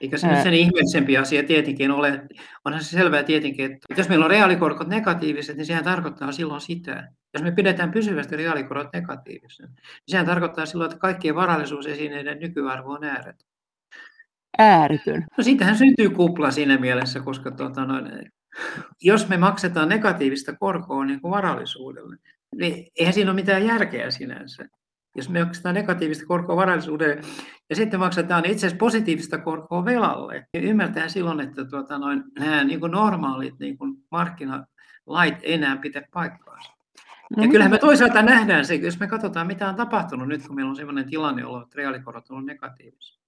[0.00, 2.22] Eikä se nyt sen ihmeellisempi asia tietenkin ole.
[2.64, 7.08] Onhan se selvää tietenkin, että jos meillä on reaalikorkot negatiiviset, niin sehän tarkoittaa silloin sitä,
[7.34, 9.76] jos me pidetään pysyvästi reaalikorot negatiivisena, niin
[10.08, 13.48] sehän tarkoittaa silloin, että kaikkien varallisuusesineiden nykyarvo on ääretön.
[14.58, 15.24] Ääretön.
[15.38, 18.32] No siitähän syntyy kupla siinä mielessä, koska tuota, noin,
[19.02, 22.16] Jos me maksetaan negatiivista korkoa niin kuin varallisuudelle,
[22.54, 24.68] niin eihän siinä ole mitään järkeä sinänsä.
[25.16, 27.20] Jos me maksetaan negatiivista korkoa varallisuudelle
[27.70, 32.64] ja sitten maksetaan itse asiassa positiivista korkoa velalle, niin ymmärtää silloin, että tuota, noin, nämä
[32.64, 36.76] niin kuin normaalit niin kuin markkinalait ei enää pitä paikkaansa.
[37.36, 40.54] No, ja kyllähän me toisaalta nähdään se, jos me katsotaan, mitä on tapahtunut nyt, kun
[40.56, 43.20] meillä on sellainen tilanne ollut, että reaalikorot on negatiivisia.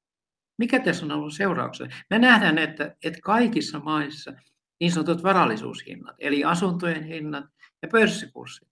[0.59, 1.95] Mikä tässä on ollut seurauksena?
[2.11, 4.33] Me nähdään, että, että kaikissa maissa
[4.81, 7.45] niin sanotut varallisuushinnat, eli asuntojen hinnat
[7.83, 8.69] ja pörssikurssit,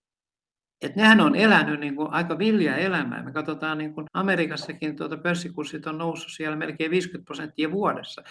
[0.82, 3.22] että nehän on elänyt niin kuin aika villiä elämää.
[3.22, 8.22] Me katsotaan niin kuin Amerikassakin tuota pörssikurssit on noussut siellä melkein 50 prosenttia vuodessa.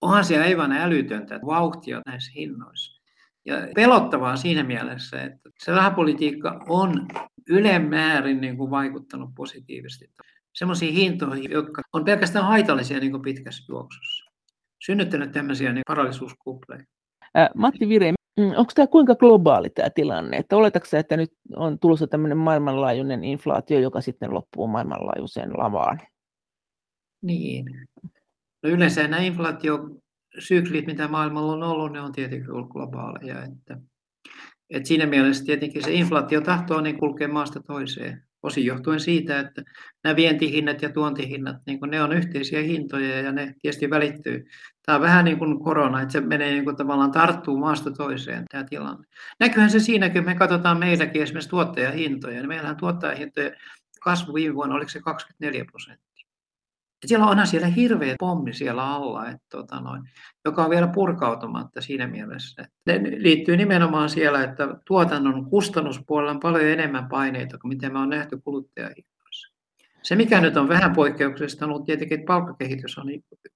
[0.00, 3.02] Onhan siellä aivan älytöntä vauhtia näissä hinnoissa.
[3.44, 7.06] Ja pelottavaa siinä mielessä, että se rahapolitiikka on
[7.48, 10.10] ylemmäärin niin kuin vaikuttanut positiivisesti
[10.52, 14.30] sellaisiin hintoihin, jotka on pelkästään haitallisia niin kuin pitkässä juoksussa.
[14.84, 16.84] Synnyttänyt tämmöisiä niin varallisuuskupleja.
[17.54, 20.36] Matti Vire, onko tämä kuinka globaali tämä tilanne?
[20.36, 26.00] Että oletatko että nyt on tulossa tämmöinen maailmanlaajuinen inflaatio, joka sitten loppuu maailmanlaajuiseen lavaan?
[27.22, 27.66] Niin.
[28.62, 33.44] No yleensä nämä inflaatiosyklit, mitä maailmalla on ollut, ne on tietenkin ollut globaaleja.
[33.44, 33.78] Että,
[34.70, 38.24] että siinä mielessä tietenkin se inflaatio tahtoo niin kulkea maasta toiseen.
[38.44, 39.62] Osin johtuen siitä, että
[40.04, 44.44] nämä vientihinnat ja tuontihinnat, niin ne on yhteisiä hintoja ja ne tietysti välittyy.
[44.86, 48.44] Tämä on vähän niin kuin korona, että se menee niin kuin tavallaan tarttuu maasta toiseen
[48.50, 49.06] tämä tilanne.
[49.40, 52.36] Näkyyhän se siinäkin, kun me katsotaan meilläkin esimerkiksi tuottajahintoja.
[52.36, 53.56] Niin meillähän tuottajahintojen
[54.00, 56.13] kasvu viime vuonna, oliko se 24 prosenttia.
[57.08, 60.02] Siellä onhan siellä hirveä pommi siellä alla, että, tota noin,
[60.44, 62.68] joka on vielä purkautumatta siinä mielessä.
[62.86, 68.10] Ne liittyy nimenomaan siellä, että tuotannon kustannuspuolella on paljon enemmän paineita kuin miten me on
[68.10, 69.54] nähty kuluttajahinnoissa.
[70.02, 73.06] Se, mikä nyt on vähän poikkeuksellista, on ollut tietenkin, että palkkakehitys on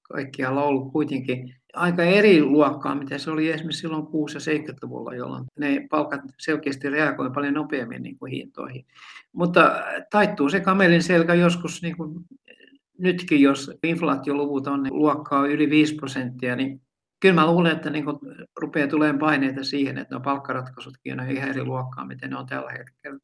[0.02, 5.44] kaikkialla ollut kuitenkin aika eri luokkaa, mitä se oli esimerkiksi silloin 6- ja 70-luvulla, jolloin
[5.58, 8.86] ne palkat selkeästi reagoivat paljon nopeammin niin kuin hintoihin.
[9.32, 12.24] Mutta taittuu se kamelin selkä joskus niin kuin
[12.98, 16.80] nytkin, jos inflaatioluvut on niin luokkaa yli 5 prosenttia, niin
[17.20, 18.04] kyllä mä luulen, että niin
[18.60, 22.70] rupeaa tulemaan paineita siihen, että no palkkaratkaisutkin on ihan eri luokkaa, miten ne on tällä
[22.70, 23.18] hetkellä.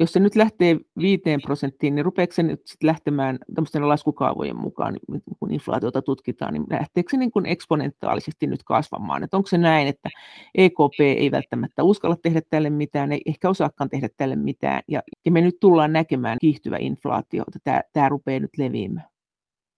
[0.00, 4.94] Jos se nyt lähtee 5 prosenttiin, niin rupeeko se nyt sit lähtemään tämmöisten laskukaavojen mukaan,
[5.12, 9.24] niin kun inflaatiota tutkitaan, niin lähteekö se niin eksponentaalisesti nyt kasvamaan?
[9.24, 10.08] Että onko se näin, että
[10.54, 15.32] EKP ei välttämättä uskalla tehdä tälle mitään, ei ehkä osaakaan tehdä tälle mitään, ja, ja
[15.32, 19.11] me nyt tullaan näkemään kiihtyvä inflaatio, että tämä, tämä rupeaa nyt leviämään?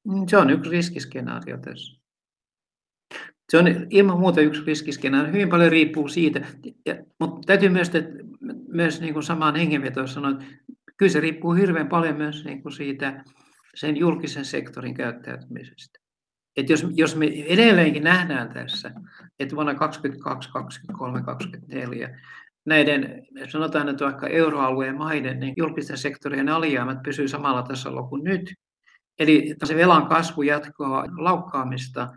[0.08, 2.00] Mm, se on yksi riskiskenaario tässä.
[3.50, 5.32] Se on ilman muuta yksi riskiskenaario.
[5.32, 6.46] Hyvin paljon riippuu siitä,
[6.86, 8.10] ja, mutta täytyy myös, että,
[8.68, 10.44] myös niin kuin samaan hengenvetoon sanoa, että
[10.96, 13.24] kyllä se riippuu hirveän paljon myös niin kuin siitä
[13.74, 15.98] sen julkisen sektorin käyttäytymisestä.
[16.56, 18.92] Että jos, jos me edelleenkin nähdään tässä,
[19.38, 22.20] että vuonna 2022, 2023, 2024
[22.66, 28.54] näiden, sanotaan että vaikka euroalueen maiden, niin julkisten sektorien alijäämät pysyy samalla tasolla kuin nyt,
[29.18, 32.08] eli se velan kasvu jatkaa laukkaamista,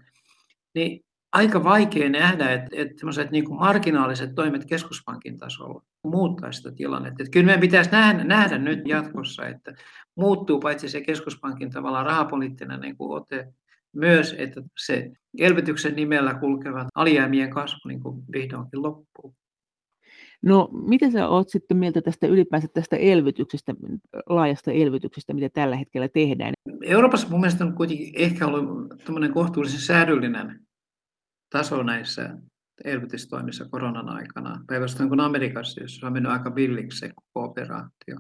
[0.75, 7.23] niin aika vaikea nähdä, että, että niin kuin marginaaliset toimet keskuspankin tasolla muuttaa sitä tilannetta.
[7.23, 9.73] Että kyllä meidän pitäisi nähdä, nähdä nyt jatkossa, että
[10.15, 13.53] muuttuu paitsi se keskuspankin tavallaan rahapoliittinen niin kuin ote,
[13.93, 19.35] myös, että se elvytyksen nimellä kulkevat alijäämien kasvu niin kuin vihdoinkin loppuu.
[20.43, 23.73] No, miten sä oot sitten mieltä tästä ylipäänsä tästä elvytyksestä,
[24.29, 26.53] laajasta elvytyksestä, mitä tällä hetkellä tehdään?
[26.83, 28.93] Euroopassa mun mielestä on kuitenkin ehkä ollut
[29.33, 30.59] kohtuullisen säädyllinen
[31.49, 32.37] taso näissä
[32.83, 38.17] elvytystoimissa koronan aikana, päinvastoin kuin Amerikassa, jossa on mennyt aika villiksi se kooperaatio.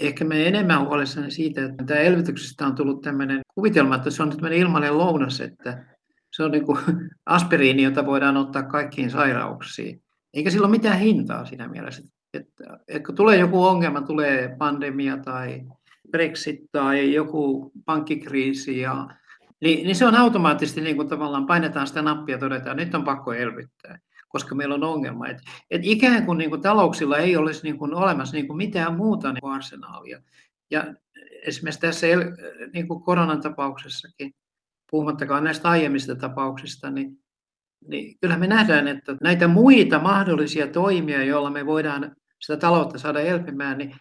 [0.00, 4.30] Ehkä me enemmän huolissani siitä, että tämä elvytyksestä on tullut tämmöinen kuvitelma, että se on
[4.30, 5.96] tämmöinen ilmainen lounas, että
[6.36, 6.78] se on niin kuin
[7.26, 10.02] aspiriini, jota voidaan ottaa kaikkiin sairauksiin.
[10.34, 12.02] Eikä sillä ole mitään hintaa siinä mielessä.
[12.34, 15.62] Että, että kun tulee joku ongelma, tulee pandemia tai
[16.10, 19.08] Brexit tai joku pankkikriisi, ja,
[19.60, 22.94] niin, niin se on automaattisesti niin kuin tavallaan painetaan sitä nappia ja todetaan, että nyt
[22.94, 25.26] on pakko elvyttää, koska meillä on ongelma.
[25.26, 25.38] Et,
[25.70, 29.32] et ikään kuin, niin kuin talouksilla ei olisi niin kuin olemassa niin kuin mitään muuta
[29.32, 30.22] niin kuin arsenaalia.
[30.70, 30.94] Ja
[31.46, 32.06] esimerkiksi tässä
[32.72, 34.34] niin kuin koronan tapauksessakin,
[34.90, 37.21] puhumattakaan näistä aiemmista tapauksista, niin
[37.88, 43.20] niin kyllä me nähdään, että näitä muita mahdollisia toimia, joilla me voidaan sitä taloutta saada
[43.20, 43.96] elpymään, niin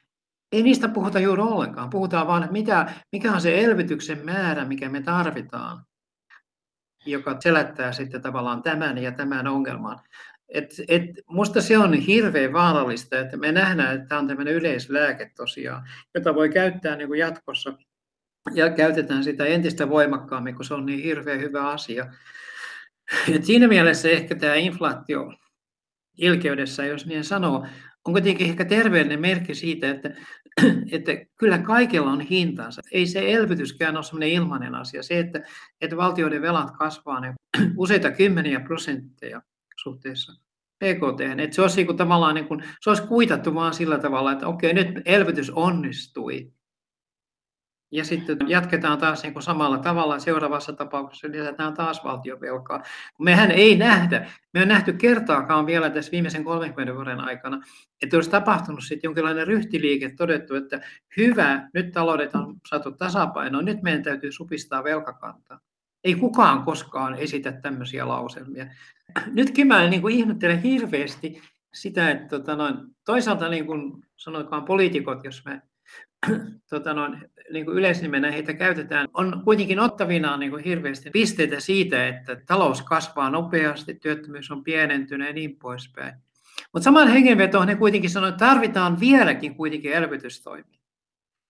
[0.52, 1.90] ei niistä puhuta juuri ollenkaan.
[1.90, 5.86] Puhutaan vaan, mitä, mikä on se elvytyksen määrä, mikä me tarvitaan,
[7.06, 10.00] joka selättää sitten tavallaan tämän ja tämän ongelman.
[10.50, 15.32] Et, et, musta se on hirveän vaarallista, että me nähdään, että tämä on tämmöinen yleislääke
[15.36, 17.74] tosiaan, jota voi käyttää niin kuin jatkossa
[18.54, 22.06] ja käytetään sitä entistä voimakkaammin, kun se on niin hirveän hyvä asia
[23.36, 25.34] Et siinä mielessä ehkä tämä inflaatio
[26.18, 27.66] ilkeydessä, jos niin sanoo,
[28.06, 30.10] on kuitenkin ehkä terveellinen merkki siitä, että,
[30.92, 32.82] että kyllä kaikella on hintansa.
[32.92, 35.04] Ei se elvytyskään ole sellainen ilmainen asia.
[35.04, 35.42] Se, että,
[35.82, 37.34] että valtioiden velat kasvaa ne
[37.78, 39.42] useita kymmeniä prosentteja
[39.84, 40.34] suhteessa
[40.80, 44.32] PKT, että se olisi niin kuin tavallaan niin kuin, se olisi kuitattu vaan sillä tavalla,
[44.32, 46.52] että okei, nyt elvytys onnistui.
[47.92, 50.20] Ja sitten jatketaan taas niin kuin samalla tavalla.
[50.20, 52.84] Seuraavassa tapauksessa lisätään taas valtiovelkaa.
[53.20, 57.62] Mehän ei nähdä, me on nähty kertaakaan vielä tässä viimeisen 30 vuoden aikana,
[58.02, 60.82] että olisi tapahtunut sitten jonkinlainen ryhtiliike, todettu, että
[61.18, 65.60] hyvä, nyt taloudet on saatu tasapainoon, nyt meidän täytyy supistaa velkakantaa.
[66.04, 68.66] Ei kukaan koskaan esitä tämmöisiä lauselmia.
[69.34, 71.42] Nytkin mä niin kuin ihmettelen hirveästi
[71.74, 72.76] sitä, että tota noin,
[73.06, 75.62] toisaalta niin kuin sanotaan poliitikot, jos me
[76.70, 82.08] tota noin, niin kuin yleisnimenä heitä käytetään, on kuitenkin ottavinaan niin kuin hirveästi pisteitä siitä,
[82.08, 86.14] että talous kasvaa nopeasti, työttömyys on pienentynyt ja niin poispäin.
[86.74, 90.80] Mutta saman hengenvetoon he kuitenkin sanoivat, että tarvitaan vieläkin kuitenkin elvytystoimia.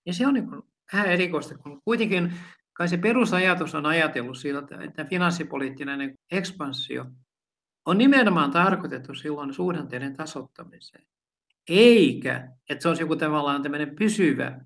[0.06, 0.62] Ja se on niin kuin
[0.94, 2.34] vähän erikoista, kun kuitenkin
[2.74, 7.06] kai se perusajatus on ajatellut siltä, että finanssipoliittinen ekspansio
[7.86, 11.06] on nimenomaan tarkoitettu silloin suhdanteiden tasottamiseen.
[11.70, 14.60] Eikä, että se olisi joku tavallaan tämmöinen pysyvä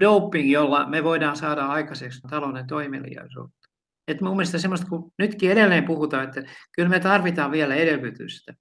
[0.00, 3.68] doping, jolla me voidaan saada aikaiseksi talouden toimeliaisuutta.
[4.08, 8.54] Et mun mielestä semmoista, kun nytkin edelleen puhutaan, että kyllä me tarvitaan vielä elvytystä,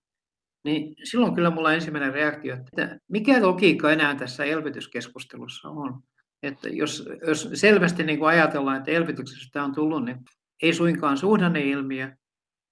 [0.63, 6.03] niin silloin kyllä mulla ensimmäinen reaktio, että mikä logiikka enää tässä elvytyskeskustelussa on.
[6.43, 10.17] Että jos, jos selvästi niin kuin ajatellaan, että elvytyksestä on tullut, niin
[10.63, 12.15] ei suinkaan suhdanneilmiö,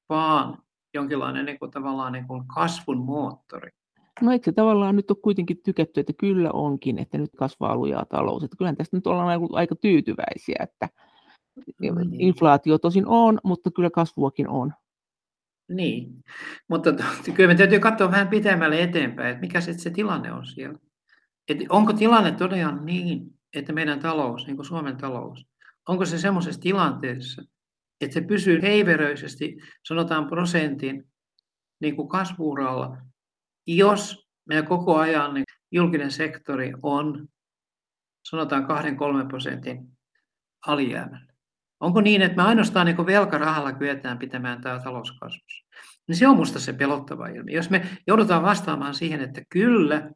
[0.09, 0.57] vaan
[0.93, 3.71] jonkinlainen niin kuin, tavallaan niin kuin kasvun moottori.
[4.21, 8.05] No eikö se tavallaan nyt ole kuitenkin tykätty, että kyllä onkin, että nyt kasvaa lujaa
[8.05, 8.43] talous.
[8.43, 10.89] Että kyllähän tästä nyt ollaan aika tyytyväisiä, että
[11.79, 12.21] niin.
[12.21, 14.73] inflaatio tosin on, mutta kyllä kasvuakin on.
[15.69, 16.23] Niin,
[16.67, 16.93] mutta
[17.33, 20.79] kyllä me täytyy katsoa vähän pitemmälle eteenpäin, että mikä se, se tilanne on siellä.
[21.49, 25.47] Että onko tilanne todella niin, että meidän talous, niin kuin Suomen talous,
[25.87, 27.41] onko se semmoisessa tilanteessa,
[28.01, 31.07] että se pysyy heiveröisesti, sanotaan prosentin
[31.81, 32.97] niin kuin kasvuuralla,
[33.77, 37.27] jos meidän koko ajan niin julkinen sektori on,
[38.29, 38.63] sanotaan
[39.23, 39.97] 2-3 prosentin
[40.67, 41.33] alijäämällä.
[41.79, 45.65] Onko niin, että me ainoastaan niin velkarahalla kyetään pitämään tämä talouskasvussa?
[46.07, 47.55] Niin se on minusta se pelottava ilmiö.
[47.55, 50.11] Jos me joudutaan vastaamaan siihen, että kyllä,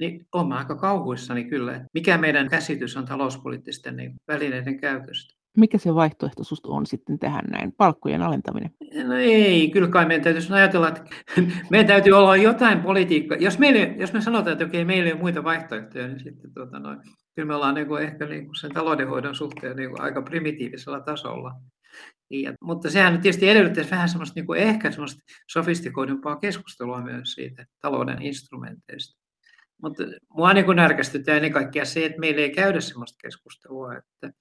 [0.00, 5.37] niin olen aika kauhuissani kyllä, että mikä meidän käsitys on talouspoliittisten niin välineiden käytöstä.
[5.58, 8.70] Mikä se vaihtoehto susta on sitten tähän näin, palkkojen alentaminen?
[9.04, 11.04] No ei, kyllä kai meidän täytyisi ajatella, että
[11.70, 13.38] meidän täytyy olla jotain politiikkaa.
[13.38, 16.78] Jos, meille, jos me sanotaan, että okei, meillä ei ole muita vaihtoehtoja, niin sitten tuota,
[16.78, 16.98] noin,
[17.34, 21.00] kyllä me ollaan niin kuin, ehkä niin kuin sen taloudenhoidon suhteen niin kuin aika primitiivisella
[21.00, 21.52] tasolla.
[22.30, 27.66] Ja, mutta sehän tietysti edellyttäisi vähän semmoista niin kuin ehkä semmoista sofistikoidumpaa keskustelua myös siitä
[27.80, 29.18] talouden instrumenteista.
[29.82, 30.02] Mutta
[30.34, 34.38] mua niin närkästyttää ennen kaikkea se, että meillä ei käydä sellaista keskustelua, että,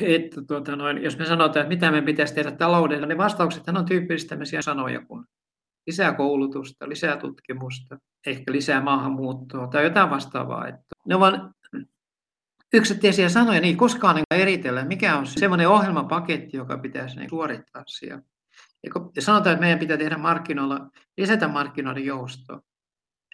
[0.00, 3.84] että tuota noin, jos me sanotaan, että mitä me pitäisi tehdä taloudella, niin vastaukset on
[3.84, 5.24] tyypillisesti tämmöisiä sanoja kuin
[5.86, 10.68] lisää koulutusta, lisää tutkimusta, ehkä lisää maahanmuuttoa tai jotain vastaavaa.
[10.68, 11.34] Että ne ovat
[12.72, 18.22] yksittäisiä sanoja, niin koskaan ei eritellä, mikä on semmoinen ohjelmapaketti, joka pitäisi niin suorittaa siellä.
[19.16, 22.60] Ja sanotaan, että meidän pitää tehdä markkinoilla, lisätä markkinoiden joustoa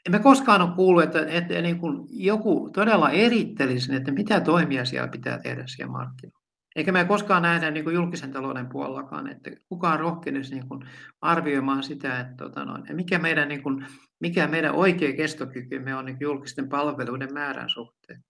[0.09, 5.09] emme koskaan ole kuullut, että, että niin kuin joku todella erittelisi, että mitä toimia siellä
[5.09, 6.39] pitää tehdä siellä markkinoilla.
[6.77, 10.85] Eikä me koskaan nähdä niin kuin julkisen talouden puolellakaan, että kukaan rohkenisi niin kuin
[11.21, 13.87] arvioimaan sitä, että tota noin, mikä, meidän, niin kuin,
[14.21, 18.25] mikä meidän oikea kestokykymme on niin julkisten palveluiden määrän suhteen.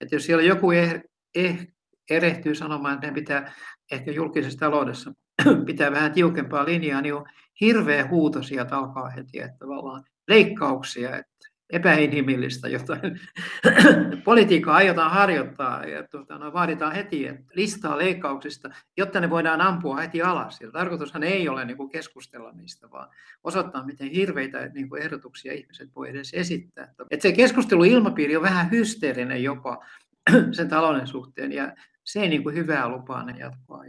[0.00, 1.02] Että jos siellä joku eh,
[1.34, 1.68] eh,
[2.10, 3.52] erehtyy sanomaan, että pitää
[3.92, 5.12] ehkä julkisessa taloudessa
[5.66, 7.26] pitää vähän tiukempaa linjaa, niin on
[7.60, 11.30] hirveä huuto sieltä alkaa heti, että tavallaan leikkauksia, että
[11.72, 13.20] epäinhimillistä jotain
[14.24, 19.96] politiikkaa aiotaan harjoittaa ja tuota, no, vaaditaan heti että listaa leikkauksista, jotta ne voidaan ampua
[19.96, 20.60] heti alas.
[20.60, 23.08] Ja tarkoitushan ei ole niin kuin keskustella niistä, vaan
[23.44, 26.94] osoittaa, miten hirveitä niin kuin ehdotuksia ihmiset voi edes esittää.
[27.10, 29.84] Että se keskusteluilmapiiri on vähän hysteerinen jopa
[30.56, 31.72] sen talouden suhteen ja
[32.04, 33.84] se ei niin kuin hyvää lupaa ne jatkoa.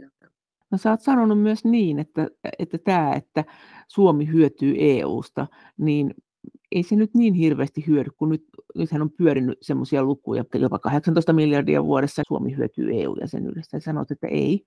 [0.70, 2.28] No sä oot sanonut myös niin, että,
[2.58, 3.44] että tämä, että
[3.88, 5.46] Suomi hyötyy EUsta,
[5.78, 6.14] niin
[6.74, 10.78] ei se nyt niin hirveästi hyödy, kun nyt, nythän on pyörinyt semmoisia lukuja, että jopa
[10.78, 13.76] 18 miljardia vuodessa Suomi hyötyy EU-jäsenyydestä.
[13.76, 14.66] Ja sanot, että ei.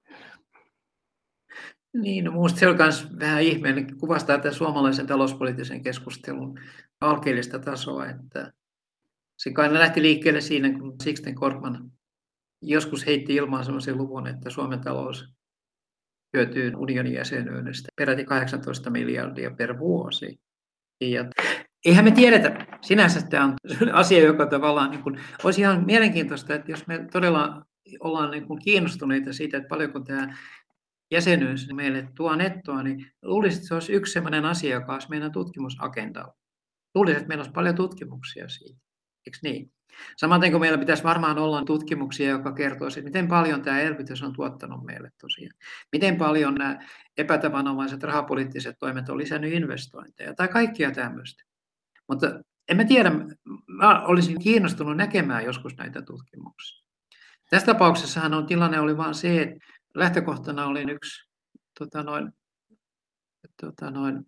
[1.93, 6.59] Niin, no minusta se on myös vähän ihmeellinen, kuvastaa tätä suomalaisen talouspoliittisen keskustelun
[7.01, 8.53] alkeellista tasoa, että
[9.37, 11.91] se kai lähti liikkeelle siinä, kun Sixten Korkman
[12.61, 15.29] joskus heitti ilmaan sellaisen luvun, että Suomen talous
[16.33, 20.39] hyötyy unionin jäsenyydestä peräti 18 miljardia per vuosi.
[21.01, 21.25] Ja
[21.85, 23.55] eihän me tiedetä, sinänsä tämä on
[23.93, 27.65] asia, joka tavallaan niin kuin, olisi ihan mielenkiintoista, että jos me todella
[27.99, 30.37] ollaan niin kuin kiinnostuneita siitä, että paljonko tämä
[31.11, 35.31] jäsenyys meille tuo nettoa, niin luulisin, että se olisi yksi sellainen asia, joka olisi meidän
[35.31, 36.33] tutkimusagendalla.
[36.95, 38.79] Luulisin, että meillä olisi paljon tutkimuksia siitä.
[39.27, 39.71] Eikö niin?
[40.17, 44.33] Samaten kuin meillä pitäisi varmaan olla tutkimuksia, joka kertoo että miten paljon tämä elvytys on
[44.33, 45.57] tuottanut meille tosiaan.
[45.91, 46.79] Miten paljon nämä
[47.17, 51.43] epätavanomaiset rahapoliittiset toimet on lisännyt investointeja tai kaikkia tämmöistä.
[52.07, 53.11] Mutta en mä tiedä,
[53.67, 56.85] mä olisin kiinnostunut näkemään joskus näitä tutkimuksia.
[57.49, 59.65] Tässä tapauksessahan on, tilanne oli vain se, että
[59.95, 61.29] lähtökohtana oli yksi
[61.79, 62.31] tota noin,
[63.61, 64.25] tota noin,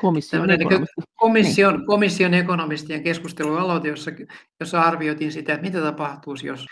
[0.00, 1.02] komission, ekonomisti.
[1.14, 1.86] komission, niin.
[1.86, 4.10] komission ekonomistien keskustelualoite, jossa,
[4.60, 6.66] jossa arvioitiin sitä, että mitä tapahtuisi, jos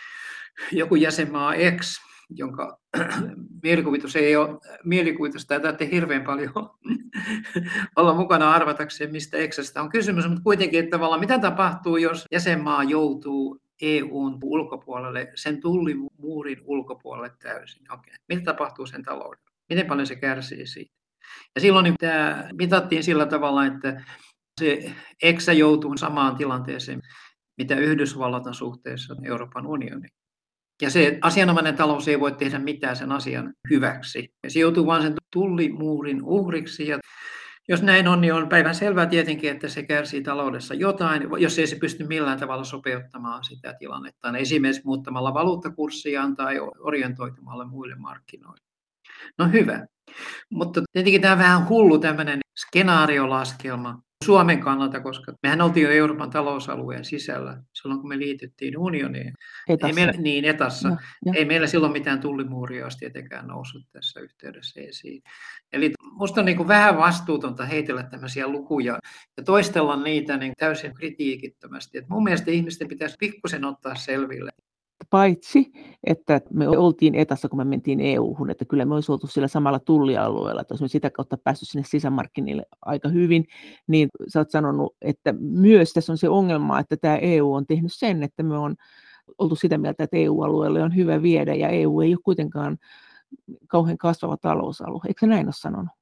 [0.72, 2.00] joku jäsenmaa X,
[2.36, 2.78] jonka
[3.62, 6.52] mielikuvitus ei ole mielikuvitus, tai täytyy hirveän paljon
[7.96, 12.84] olla mukana arvatakseen, mistä Xstä on kysymys, mutta kuitenkin, että tavallaan mitä tapahtuu, jos jäsenmaa
[12.84, 17.92] joutuu EUn ulkopuolelle, sen tullimuurin ulkopuolelle täysin.
[17.92, 18.14] Okei.
[18.28, 19.50] Mitä tapahtuu sen taloudelle?
[19.68, 20.94] Miten paljon se kärsii siitä?
[21.54, 24.04] Ja silloin niin tämä mitattiin sillä tavalla, että
[24.60, 24.92] se
[25.22, 27.00] EXA joutuu samaan tilanteeseen,
[27.58, 30.21] mitä Yhdysvallat on suhteessa Euroopan unioniin.
[30.82, 34.34] Ja se asianomainen talous ei voi tehdä mitään sen asian hyväksi.
[34.42, 36.88] Ja se joutuu vain sen tullimuurin uhriksi.
[36.88, 36.98] Ja
[37.68, 41.66] jos näin on, niin on päivän selvää tietenkin, että se kärsii taloudessa jotain, jos ei
[41.66, 48.64] se pysty millään tavalla sopeuttamaan sitä tilannetta, esimerkiksi muuttamalla valuuttakurssiaan tai orientoitumalla muille markkinoille.
[49.38, 49.86] No hyvä.
[50.50, 56.30] Mutta tietenkin tämä on vähän hullu tämmöinen skenaariolaskelma Suomen kannalta, koska mehän oltiin jo Euroopan
[56.30, 59.32] talousalueen sisällä silloin, kun me liityttiin unioniin.
[59.68, 59.86] Etassa.
[59.86, 60.88] Ei meillä, niin, etassa.
[60.88, 61.32] No, no.
[61.36, 65.22] Ei meillä silloin mitään tullimuuria olisi tietenkään noussut tässä yhteydessä esiin.
[65.72, 68.98] Eli minusta on niin kuin vähän vastuutonta heitellä tämmöisiä lukuja
[69.36, 71.98] ja toistella niitä niin täysin kritiikittömästi.
[71.98, 74.50] Et mun mielestä ihmisten pitäisi pikkusen ottaa selville,
[75.10, 75.72] paitsi
[76.04, 79.78] että me oltiin etässä, kun me mentiin EU-hun, että kyllä me olisi oltu sillä samalla
[79.78, 83.44] tullialueella, että olisimme sitä kautta päässyt sinne sisämarkkinoille aika hyvin,
[83.86, 87.92] niin sä oot sanonut, että myös tässä on se ongelma, että tämä EU on tehnyt
[87.92, 88.76] sen, että me on
[89.38, 92.78] oltu sitä mieltä, että EU-alueelle on hyvä viedä, ja EU ei ole kuitenkaan
[93.68, 95.00] kauhean kasvava talousalue.
[95.08, 95.92] Eikö näin ole sanonut?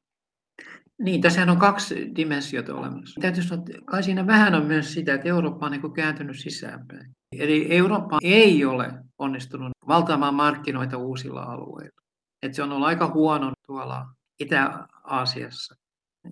[0.99, 3.21] Niin, tässä on kaksi dimensiota olemassa.
[3.21, 7.20] Täytyy sanoa, että kai siinä vähän on myös sitä, että Eurooppa on niin kääntynyt sisäänpäin.
[7.39, 12.01] Eli Eurooppa ei ole onnistunut valtaamaan markkinoita uusilla alueilla.
[12.43, 14.07] Et se on ollut aika huono tuolla
[14.41, 15.75] Itä-Aasiassa.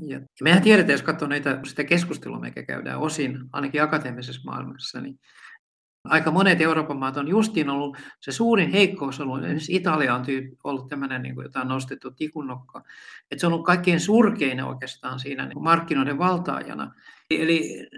[0.01, 5.19] Ja mehän tiedetään, jos katsoo näitä, sitä keskustelua, mikä käydään osin, ainakin akateemisessa maailmassa, niin
[6.05, 10.25] aika monet Euroopan maat on justiin ollut, se suurin heikkous ollut, esimerkiksi Italia on
[10.65, 12.83] ollut tämmöinen, niin kuin, jota on nostettu tikunnokka,
[13.31, 16.95] että se on ollut kaikkein surkein oikeastaan siinä niin markkinoiden valtaajana.
[17.31, 17.89] Eli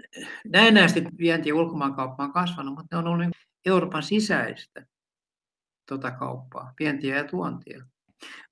[0.45, 3.31] näennäisesti vienti- ulkomaankauppa on kasvanut, mutta ne on ollut niin
[3.65, 4.85] Euroopan sisäistä
[5.89, 7.85] tota kauppaa, vientiä ja tuontia.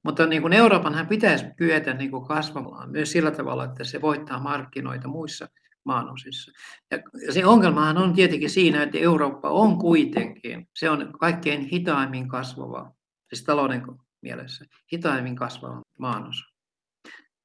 [0.03, 4.39] Mutta niin kuin Euroopanhan pitäisi kyetä niin kuin kasvamaan myös sillä tavalla, että se voittaa
[4.39, 5.49] markkinoita muissa
[5.83, 6.51] maanosissa.
[6.91, 6.97] Ja
[7.33, 12.91] se ongelmahan on tietenkin siinä, että Eurooppa on kuitenkin, se on kaikkein hitaimmin kasvava,
[13.29, 13.85] siis talouden
[14.21, 16.48] mielessä, hitaimmin kasvava maanosa.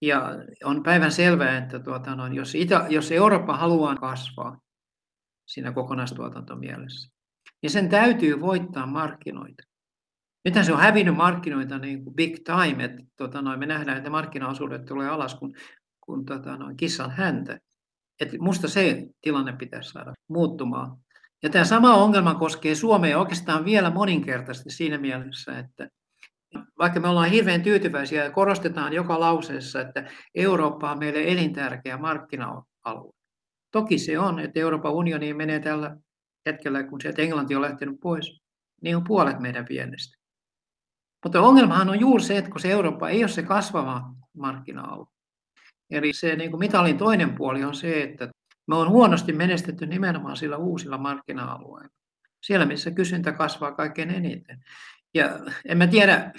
[0.05, 0.31] Ja
[0.65, 4.61] on päivän selvää, että tuota, no, jos, Itä, jos Eurooppa haluaa kasvaa
[5.47, 7.11] siinä kokonaistuotantomielessä,
[7.63, 9.63] niin sen täytyy voittaa markkinoita.
[10.45, 14.11] Nythän se on hävinnyt markkinoita niin kuin big time, että tuota, no, me nähdään, että
[14.11, 15.55] markkinaosuudet tulee alas kuin,
[16.01, 17.59] kuin tuota, no, kissan häntä.
[18.21, 20.97] Et musta se tilanne pitäisi saada muuttumaan.
[21.43, 25.89] Ja tämä sama ongelma koskee Suomea oikeastaan vielä moninkertaisesti siinä mielessä, että
[26.79, 33.15] vaikka me ollaan hirveän tyytyväisiä ja korostetaan joka lauseessa, että Eurooppa on meille elintärkeä markkina-alue.
[33.71, 35.97] Toki se on, että Euroopan unioni menee tällä
[36.47, 38.41] hetkellä, kun sieltä Englanti on lähtenyt pois,
[38.83, 40.19] niin on puolet meidän viennistä.
[41.25, 44.03] Mutta ongelmahan on juuri se, että kun se Eurooppa ei ole se kasvava
[44.37, 45.07] markkina-alue.
[45.91, 48.29] Eli se niin kuin mitalin toinen puoli on se, että
[48.67, 51.95] me on huonosti menestetty nimenomaan sillä uusilla markkina-alueilla.
[52.43, 54.65] Siellä, missä kysyntä kasvaa kaikkein eniten.
[55.15, 56.33] Ja en mä tiedä,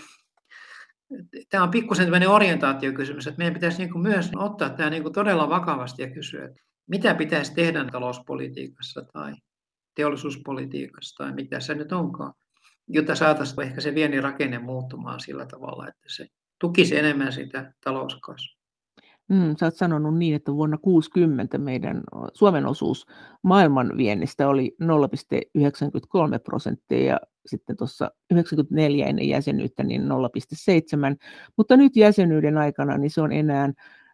[1.50, 6.02] tämä on pikkusen tämmöinen orientaatiokysymys, että meidän pitäisi niin myös ottaa tämä niin todella vakavasti
[6.02, 9.34] ja kysyä, että mitä pitäisi tehdä talouspolitiikassa tai
[9.96, 12.34] teollisuuspolitiikassa tai mitä se nyt onkaan,
[12.88, 16.28] jotta saataisiin ehkä se viennin rakenne muuttumaan sillä tavalla, että se
[16.60, 18.56] tukisi enemmän sitä talouskasvua.
[19.30, 22.04] Mm, sä oot sanonut niin, että vuonna 60 meidän
[22.34, 23.06] Suomen osuus
[23.42, 30.08] maailman viennistä oli 0,93 prosenttia ja sitten tuossa 94 ennen jäsenyyttä niin 0,7,
[31.58, 33.74] mutta nyt jäsenyyden aikana niin se on enää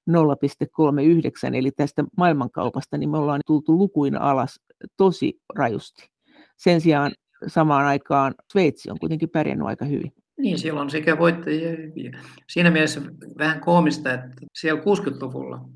[0.09, 4.59] 0,39, eli tästä maailmankaupasta niin me ollaan tultu lukuina alas
[4.97, 6.09] tosi rajusti.
[6.57, 7.11] Sen sijaan
[7.47, 10.13] samaan aikaan Sveitsi on kuitenkin pärjännyt aika hyvin.
[10.38, 12.19] Niin, siellä on sekä voittajia ja hyviä.
[12.49, 13.01] Siinä mielessä
[13.38, 15.69] vähän koomista, että siellä 60-luvulla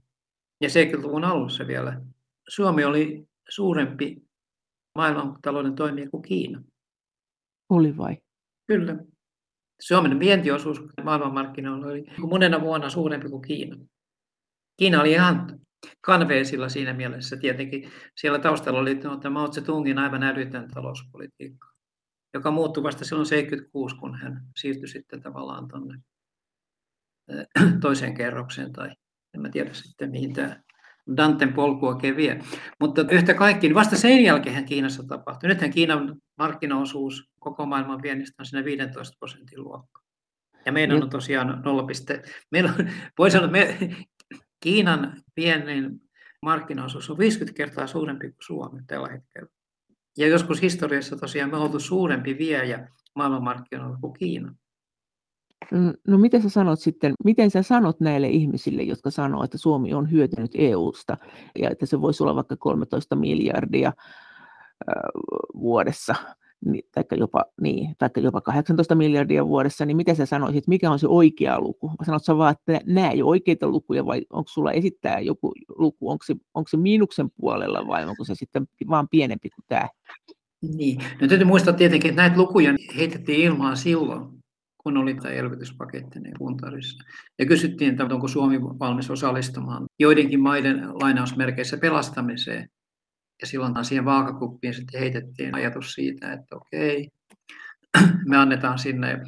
[0.62, 2.02] ja 70-luvun alussa vielä
[2.48, 4.22] Suomi oli suurempi
[4.96, 6.64] maailmantalouden toimija kuin Kiina.
[7.70, 8.18] Oli vai?
[8.68, 8.98] Kyllä.
[9.82, 13.76] Suomen vientiosuus maailmanmarkkinoilla oli monena vuonna suurempi kuin Kiina.
[14.78, 15.60] Kiina oli ihan
[16.02, 17.92] kanveesilla siinä mielessä tietenkin.
[18.18, 21.68] Siellä taustalla oli tuota Mao Tse-tungin aivan älytön talouspolitiikka,
[22.34, 26.00] joka muuttui vasta silloin 76, kun hän siirtyi sitten tavallaan tuonne
[27.82, 28.92] toiseen kerrokseen tai
[29.34, 30.64] en mä tiedä sitten mihin tämä
[31.18, 32.40] Danten polku oikein vie.
[32.80, 35.50] Mutta yhtä kaikki, niin vasta sen jälkeen Kiinassa tapahtui.
[35.50, 40.02] Nythän Kiinan markkinaosuus koko maailman viennistä on siinä 15 prosentin luokka.
[40.66, 41.88] Ja meidän on tosiaan 0,
[42.52, 43.78] meillä on, voi sanoa, me,
[44.60, 46.02] Kiinan viennin
[46.42, 49.50] markkinaosuus on 50 kertaa suurempi kuin Suomi tällä hetkellä.
[50.18, 54.56] Ja joskus historiassa tosiaan me oltu suurempi viejä maailmanmarkkinoilla kuin Kiina.
[55.72, 59.94] Mm, no miten sä sanot sitten, miten sä sanot näille ihmisille, jotka sanoo, että Suomi
[59.94, 61.18] on hyötynyt EUsta
[61.60, 63.94] ja että se voisi olla vaikka 13 miljardia
[65.54, 66.16] vuodessa,
[66.94, 71.08] tai jopa, niin, tai jopa 18 miljardia vuodessa, niin miten sä sanoisit, mikä on se
[71.08, 71.92] oikea luku?
[72.06, 76.10] Sanotko sä vaan, että nämä ei ole oikeita lukuja, vai onko sulla esittää joku luku,
[76.10, 79.90] onko se, onko se miinuksen puolella vai onko se sitten vaan pienempi kuin tämä?
[80.62, 84.35] Niin, no täytyy muistaa tietenkin, että näitä lukuja heitettiin ilmaan silloin,
[84.86, 87.04] kun oli tämä elvytyspaketti niin puntarissa.
[87.40, 92.70] Ja kysyttiin, että onko Suomi valmis osallistumaan joidenkin maiden lainausmerkeissä pelastamiseen.
[93.42, 97.10] Ja silloin siihen vaakakuppiin sitten heitettiin ajatus siitä, että okei,
[98.30, 99.22] me annetaan sinne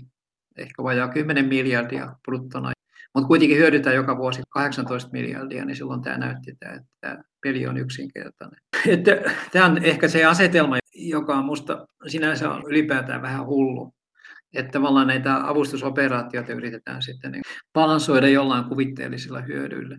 [0.58, 2.72] ehkä vajaa 10 miljardia bruttona,
[3.16, 7.78] mutta kuitenkin hyödytään joka vuosi 18 miljardia, niin silloin tämä näytti, että tämä peli on
[7.78, 8.60] yksinkertainen.
[8.88, 9.12] Että
[9.52, 13.97] tämä on ehkä se asetelma, joka on minusta sinänsä on ylipäätään vähän hullu.
[14.54, 17.42] Että tavallaan näitä avustusoperaatioita yritetään sitten niin
[17.74, 19.98] balansoida jollain kuvitteellisilla hyödyillä.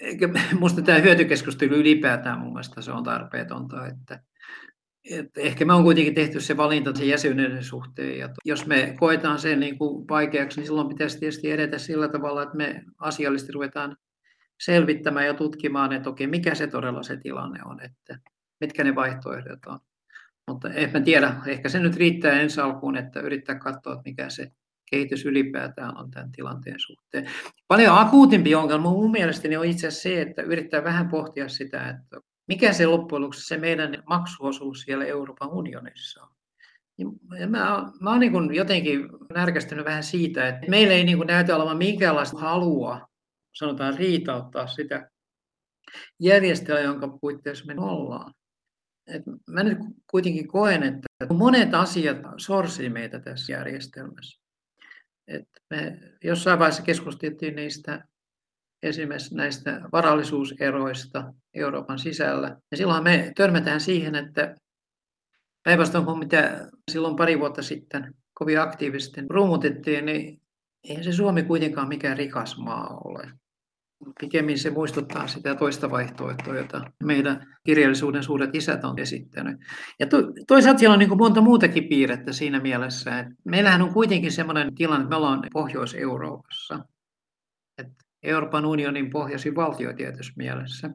[0.00, 0.28] Eikä,
[0.60, 4.20] musta tämä hyötykeskustelu ylipäätään mun mielestä se on tarpeetonta, että,
[5.10, 9.38] että ehkä me on kuitenkin tehty se valinta sen jäsenyyden suhteen, ja jos me koetaan
[9.38, 13.96] sen niin kuin vaikeaksi, niin silloin pitäisi tietysti edetä sillä tavalla, että me asiallisesti ruvetaan
[14.60, 18.18] selvittämään ja tutkimaan, että okei, mikä se todella se tilanne on, että
[18.60, 19.80] mitkä ne vaihtoehdot on.
[20.50, 24.30] Mutta en mä tiedä, ehkä se nyt riittää ensi alkuun, että yrittää katsoa, että mikä
[24.30, 24.52] se
[24.90, 27.30] kehitys ylipäätään on tämän tilanteen suhteen.
[27.68, 32.20] Paljon akuutimpi ongelma mun mielestäni on itse asiassa se, että yrittää vähän pohtia sitä, että
[32.48, 36.28] mikä se loppujen lopuksi se meidän maksuosuus siellä Euroopan unionissa on.
[37.38, 41.78] Ja mä, mä oon niin jotenkin närkästynyt vähän siitä, että meillä ei niin näytä olevan
[41.78, 43.08] minkäänlaista halua,
[43.52, 45.10] sanotaan riitauttaa sitä
[46.20, 48.32] järjestelmää, jonka puitteissa me ollaan.
[49.10, 49.78] Et mä nyt
[50.10, 54.40] kuitenkin koen, että monet asiat sorsii meitä tässä järjestelmässä.
[55.28, 58.04] Et me jossain vaiheessa keskusteltiin niistä
[58.82, 62.56] esimerkiksi näistä varallisuuseroista Euroopan sisällä.
[62.70, 64.54] Ja silloin me törmätään siihen, että
[65.62, 70.40] päinvastoin kuin mitä silloin pari vuotta sitten kovin aktiivisesti ruumutettiin, niin
[70.88, 73.30] eihän se Suomi kuitenkaan mikään rikas maa ole.
[74.20, 79.56] Pikemmin se muistuttaa sitä toista vaihtoehtoa, jota meidän kirjallisuuden suuret isät on esittänyt.
[79.98, 84.32] Ja to, toisaalta siellä on niin monta muutakin piirrettä siinä mielessä, että meillähän on kuitenkin
[84.32, 86.84] sellainen tilanne, että me ollaan Pohjois-Euroopassa.
[87.78, 90.90] Että Euroopan unionin pohjaisin valtio tietysti mielessä.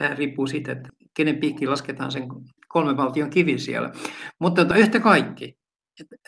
[0.00, 2.28] Vähän riippuu siitä, että kenen piikki lasketaan sen
[2.68, 3.92] kolmen valtion kivi siellä.
[4.38, 5.58] Mutta yhtä kaikki,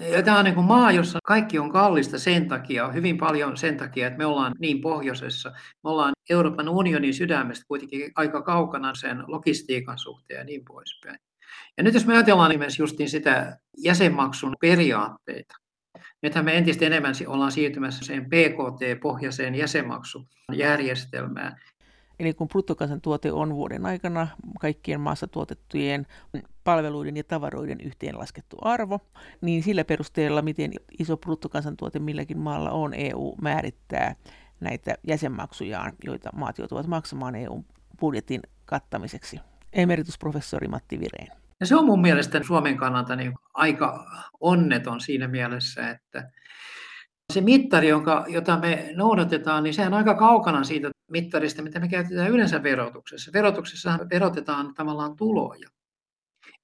[0.01, 3.77] ja tämä on niin kuin maa, jossa kaikki on kallista sen takia, hyvin paljon sen
[3.77, 5.53] takia, että me ollaan niin pohjoisessa.
[5.85, 11.19] Me ollaan Euroopan unionin sydämestä kuitenkin aika kaukana sen logistiikan suhteen ja niin poispäin.
[11.77, 15.55] Ja nyt jos me ajatellaan nimessä justiin sitä jäsenmaksun periaatteita,
[16.23, 21.61] nythän me entistä enemmän ollaan siirtymässä sen PKT-pohjaiseen jäsenmaksujärjestelmään,
[22.19, 24.29] Eli kun bruttokansantuote on vuoden aikana
[24.61, 26.07] kaikkien maassa tuotettujen
[26.67, 29.01] palveluiden ja tavaroiden yhteenlaskettu arvo,
[29.41, 34.15] niin sillä perusteella, miten iso bruttokansantuote milläkin maalla on, EU määrittää
[34.61, 39.41] näitä jäsenmaksujaan, joita maat joutuvat maksamaan EU-budjetin kattamiseksi.
[39.73, 41.33] Emeritusprofessori Matti Vireen.
[41.61, 44.07] Ja se on mun mielestä Suomen kannalta niin aika
[44.41, 46.31] onneton siinä mielessä, että
[47.33, 51.89] se mittari, jonka, jota me noudatetaan, niin se on aika kaukana siitä mittarista, mitä me
[51.89, 53.31] käytetään yleensä verotuksessa.
[53.33, 55.69] Verotuksessa verotetaan tavallaan tuloja,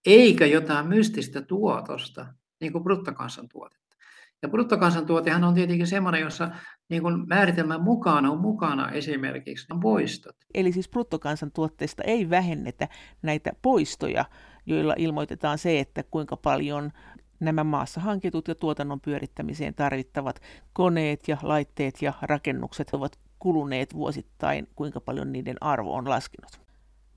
[0.06, 2.26] eikä jotain mystistä tuotosta,
[2.60, 3.96] niin kuin bruttokansantuotetta.
[4.42, 6.50] Ja bruttokansantuotehan on tietenkin semmoinen, jossa
[6.88, 10.36] niin kuin määritelmän mukaan on mukana esimerkiksi poistot.
[10.54, 12.88] Eli siis bruttokansantuotteesta ei vähennetä
[13.22, 14.24] näitä poistoja,
[14.66, 16.92] joilla ilmoitetaan se, että kuinka paljon
[17.40, 20.40] nämä maassa hankitut ja tuotannon pyörittämiseen tarvittavat
[20.72, 26.60] koneet ja laitteet ja rakennukset ovat kuluneet vuosittain, kuinka paljon niiden arvo on laskenut.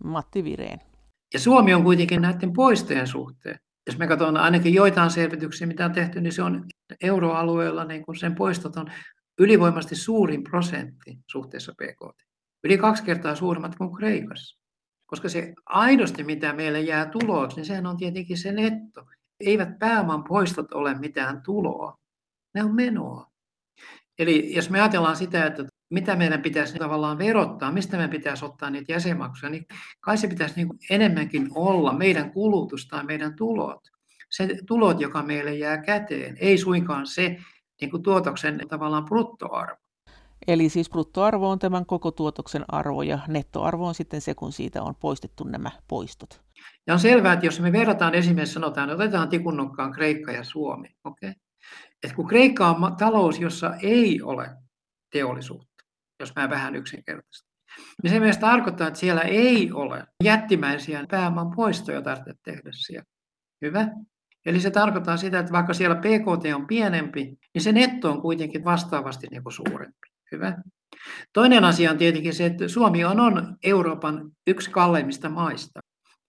[0.03, 0.81] Matti Vireen.
[1.33, 3.59] Ja Suomi on kuitenkin näiden poistojen suhteen.
[3.87, 6.65] Jos me katsotaan ainakin joitain selvityksiä, mitä on tehty, niin se on
[7.01, 8.91] euroalueella, niin kun sen poistot on
[9.39, 12.21] ylivoimasti suurin prosentti suhteessa PKT.
[12.63, 14.59] Yli kaksi kertaa suuremmat kuin Kreikassa.
[15.05, 19.05] Koska se aidosti, mitä meille jää tuloksi, niin sehän on tietenkin se netto.
[19.39, 21.97] Eivät pääoman poistot ole mitään tuloa,
[22.53, 23.31] ne on menoa.
[24.19, 25.65] Eli jos me ajatellaan sitä, että
[25.95, 29.65] mitä meidän pitäisi tavallaan verottaa, mistä meidän pitäisi ottaa niitä jäsenmaksuja, niin
[29.99, 33.81] kai se pitäisi niin enemmänkin olla meidän kulutus tai meidän tulot.
[34.29, 37.37] Se tulot, joka meille jää käteen, ei suinkaan se
[37.81, 39.75] niin kuin tuotoksen tavallaan bruttoarvo.
[40.47, 44.83] Eli siis bruttoarvo on tämän koko tuotoksen arvo ja nettoarvo on sitten se, kun siitä
[44.83, 46.41] on poistettu nämä poistot.
[46.87, 50.95] Ja on selvää, että jos me verrataan esimerkiksi sanotaan, että otetaan tikunnokkaan Kreikka ja Suomi.
[51.03, 51.33] Okay?
[52.03, 54.49] että kun Kreikka on talous, jossa ei ole
[55.11, 55.74] teollisuutta,
[56.19, 57.49] jos mä vähän yksinkertaisesti,
[58.03, 63.05] niin se myös tarkoittaa, että siellä ei ole jättimäisiä pääoman poistoja tarvitse tehdä siellä.
[63.61, 63.87] Hyvä?
[64.45, 68.65] Eli se tarkoittaa sitä, että vaikka siellä PKT on pienempi, niin se netto on kuitenkin
[68.65, 70.07] vastaavasti niin kuin suurempi.
[70.31, 70.57] Hyvä?
[71.33, 75.79] Toinen asia on tietenkin se, että Suomi on, on Euroopan yksi kalleimmista maista.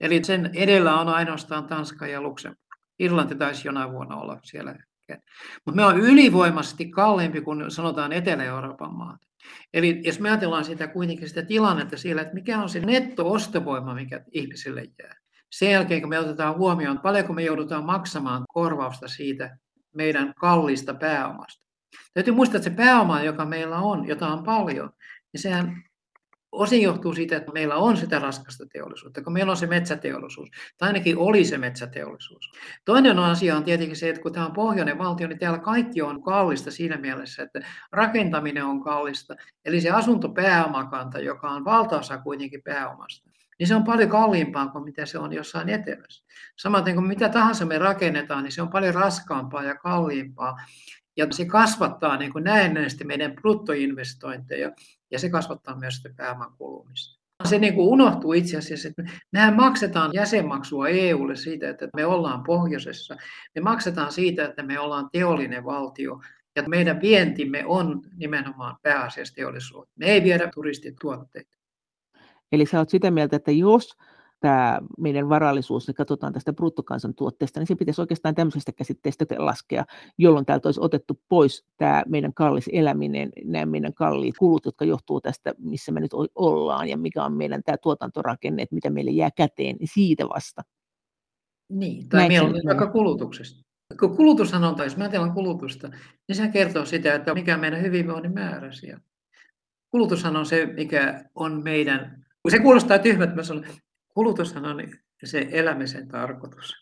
[0.00, 2.60] Eli sen edellä on ainoastaan Tanska ja Luxemburg.
[2.98, 4.74] Irlanti taisi jonain vuonna olla siellä
[5.66, 9.20] mutta me on ylivoimaisesti kalliimpi kuin sanotaan Etelä-Euroopan maat.
[9.74, 14.24] Eli jos me ajatellaan sitä kuitenkin sitä tilannetta siellä, että mikä on se netto-ostovoima, mikä
[14.32, 15.16] ihmisille jää.
[15.52, 19.58] Sen jälkeen, kun me otetaan huomioon, paljonko me joudutaan maksamaan korvausta siitä
[19.94, 21.66] meidän kalliista pääomasta.
[22.14, 24.90] Täytyy muistaa, että se pääoma, joka meillä on, jota on paljon,
[25.32, 25.82] niin sehän
[26.52, 30.88] osin johtuu siitä, että meillä on sitä raskasta teollisuutta, kun meillä on se metsäteollisuus, tai
[30.88, 32.50] ainakin oli se metsäteollisuus.
[32.84, 36.22] Toinen asia on tietenkin se, että kun tämä on pohjoinen valtio, niin täällä kaikki on
[36.22, 37.60] kallista siinä mielessä, että
[37.92, 44.10] rakentaminen on kallista, eli se asuntopääomakanta, joka on valtaosa kuitenkin pääomasta, niin se on paljon
[44.10, 46.24] kalliimpaa kuin mitä se on jossain etelässä.
[46.56, 50.56] Samaten kuin mitä tahansa me rakennetaan, niin se on paljon raskaampaa ja kalliimpaa.
[51.16, 54.72] Ja se kasvattaa niin kuin näennäisesti meidän bruttoinvestointeja
[55.10, 57.20] ja se kasvattaa myös sitä pääoman kulumista.
[57.44, 59.02] Se niin kuin unohtuu itse asiassa, että
[59.32, 63.16] mehän maksetaan jäsenmaksua EUlle siitä, että me ollaan pohjoisessa.
[63.54, 66.20] Me maksetaan siitä, että me ollaan teollinen valtio
[66.56, 69.92] ja meidän vientimme on nimenomaan pääasiassa teollisuutta.
[69.96, 71.56] Me ei viedä turistituotteita.
[72.52, 73.96] Eli sä oot sitä mieltä, että jos
[74.46, 79.84] tämä meidän varallisuus, niin katsotaan tästä bruttokansantuotteesta, niin se pitäisi oikeastaan tämmöisestä käsitteestä laskea,
[80.18, 85.20] jolloin täältä olisi otettu pois tämä meidän kallis eläminen, nämä meidän kalliit kulut, jotka johtuu
[85.20, 89.30] tästä, missä me nyt ollaan ja mikä on meidän tämä tuotantorakenne, että mitä meille jää
[89.36, 90.62] käteen, niin siitä vasta.
[91.68, 93.62] Niin, tai mieluummin vaikka kulutuksesta.
[94.00, 95.88] Kun kulutushan on, tai jos mä ajatellaan kulutusta,
[96.28, 99.00] niin se kertoo sitä, että mikä on meidän hyvinvoinnin määrä siellä.
[99.90, 103.64] Kulutushan on se, mikä on meidän, se kuulostaa tyhmät, mä sanon,
[104.16, 104.76] Kulutushan on
[105.24, 106.74] se elämisen tarkoitus.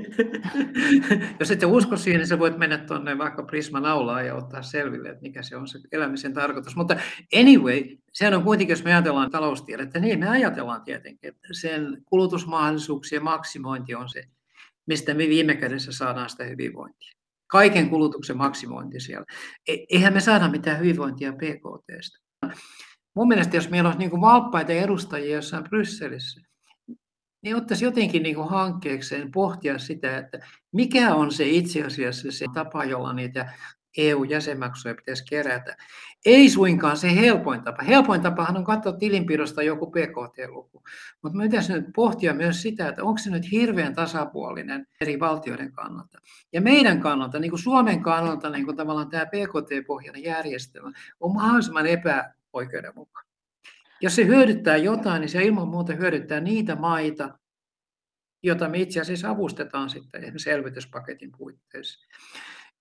[1.40, 5.08] Jos et usko siihen, niin sä voit mennä tuonne vaikka Prisma naulaan ja ottaa selville,
[5.08, 6.76] että mikä se on se elämisen tarkoitus.
[6.76, 6.96] Mutta
[7.40, 13.24] anyway, sehän on kuitenkin, jos me ajatellaan taloustiedettä, niin me ajatellaan tietenkin, että sen kulutusmahdollisuuksien
[13.24, 14.24] maksimointi on se,
[14.86, 17.12] mistä me viime kädessä saadaan sitä hyvinvointia.
[17.46, 19.26] Kaiken kulutuksen maksimointi siellä.
[19.68, 22.18] E, eihän me saada mitään hyvinvointia PKTstä
[23.14, 26.40] mun mielestä jos meillä olisi niin kuin valppaita edustajia jossain Brysselissä,
[27.42, 30.38] niin ottaisi jotenkin niin kuin hankkeekseen pohtia sitä, että
[30.72, 33.52] mikä on se itse asiassa se tapa, jolla niitä
[33.98, 35.76] EU-jäsenmaksuja pitäisi kerätä.
[36.26, 37.82] Ei suinkaan se helpoin tapa.
[37.82, 40.82] Helpoin tapahan on katsoa tilinpidosta joku PKT-luku.
[41.22, 45.72] Mutta me pitäisi nyt pohtia myös sitä, että onko se nyt hirveän tasapuolinen eri valtioiden
[45.72, 46.18] kannalta.
[46.52, 51.86] Ja meidän kannalta, niin kuin Suomen kannalta, niin kuin tavallaan tämä PKT-pohjainen järjestelmä on mahdollisimman
[51.86, 53.30] epä oikeudenmukainen.
[54.00, 57.38] Jos se hyödyttää jotain, niin se ilman muuta hyödyttää niitä maita,
[58.42, 62.06] joita me itse asiassa avustetaan sitten esimerkiksi elvytyspaketin puitteissa.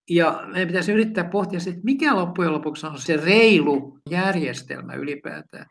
[0.09, 5.65] Ja meidän pitäisi yrittää pohtia, että mikä loppujen lopuksi on se reilu järjestelmä ylipäätään.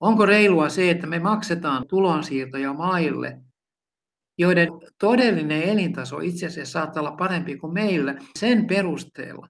[0.00, 3.40] Onko reilua se, että me maksetaan tulonsiirtoja maille,
[4.38, 9.48] joiden todellinen elintaso itse asiassa saattaa olla parempi kuin meillä sen perusteella,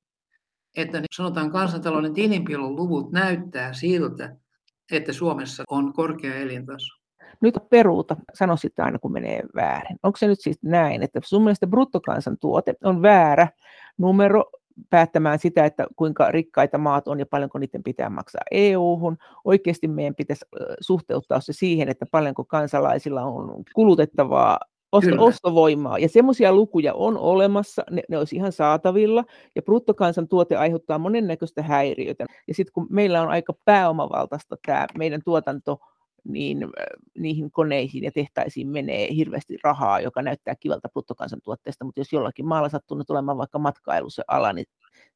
[0.76, 4.36] että sanotaan kansantalouden tilinpidon luvut näyttää siltä,
[4.92, 6.86] että Suomessa on korkea elintaso.
[7.40, 9.96] Nyt peruuta, sano sitten aina kun menee väärin.
[10.02, 13.48] Onko se nyt siis näin, että sun mielestä bruttokansantuote on väärä
[13.98, 14.44] numero
[14.90, 19.16] päättämään sitä, että kuinka rikkaita maat on ja paljonko niiden pitää maksaa EU-hun.
[19.44, 20.44] Oikeasti meidän pitäisi
[20.80, 24.58] suhteuttaa se siihen, että paljonko kansalaisilla on kulutettavaa
[24.96, 25.98] osto, ostovoimaa.
[25.98, 29.24] Ja semmoisia lukuja on olemassa, ne, ne olisi ihan saatavilla,
[29.54, 32.24] ja bruttokansantuote aiheuttaa monennäköistä häiriötä.
[32.48, 35.80] Ja sitten kun meillä on aika pääomavaltaista tämä meidän tuotanto,
[36.24, 36.66] niin
[37.18, 42.68] niihin koneihin ja tehtaisiin menee hirveästi rahaa, joka näyttää kivalta bruttokansantuotteesta, mutta jos jollakin maalla
[42.68, 44.66] sattuu nyt olemaan vaikka matkailu se ala, niin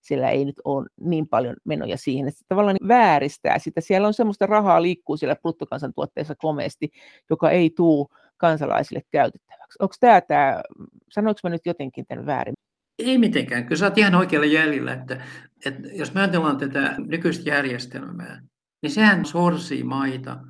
[0.01, 3.81] siellä ei nyt ole niin paljon menoja siihen, että se tavallaan vääristää sitä.
[3.81, 6.91] Siellä on semmoista rahaa liikkuu siellä bruttokansantuotteessa komeasti,
[7.31, 8.09] joka ei tule
[8.39, 9.77] kansalaisille käytettäväksi.
[9.81, 10.63] Onko tämä, tämä
[11.11, 12.55] sanoinko mä nyt jotenkin tämän väärin?
[12.99, 13.65] Ei mitenkään.
[13.65, 15.25] Kyllä sä oot ihan oikealla jäljellä, että,
[15.67, 18.43] että jos me ajatellaan tätä nykyistä järjestelmää,
[18.83, 20.41] niin sehän sorsii maita,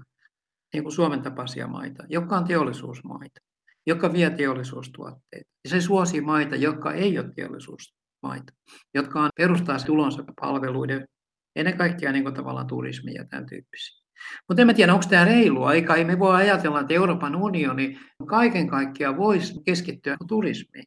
[0.73, 3.41] niin kuin Suomen tapaisia maita, jotka on teollisuusmaita,
[3.87, 5.51] jotka vie teollisuustuotteita.
[5.65, 8.53] Ja se suosii maita, jotka ei ole teollisuusmaita,
[8.95, 11.09] jotka on perustaa tulonsa palveluiden,
[11.57, 14.08] ennen kaikkea niin kuin tavallaan turismi ja tämän tyyppisiä.
[14.49, 17.99] Mutta en mä tiedä, onko tämä reilua, eikä ei me voi ajatella, että Euroopan unioni
[18.27, 20.85] kaiken kaikkiaan voisi keskittyä turismiin.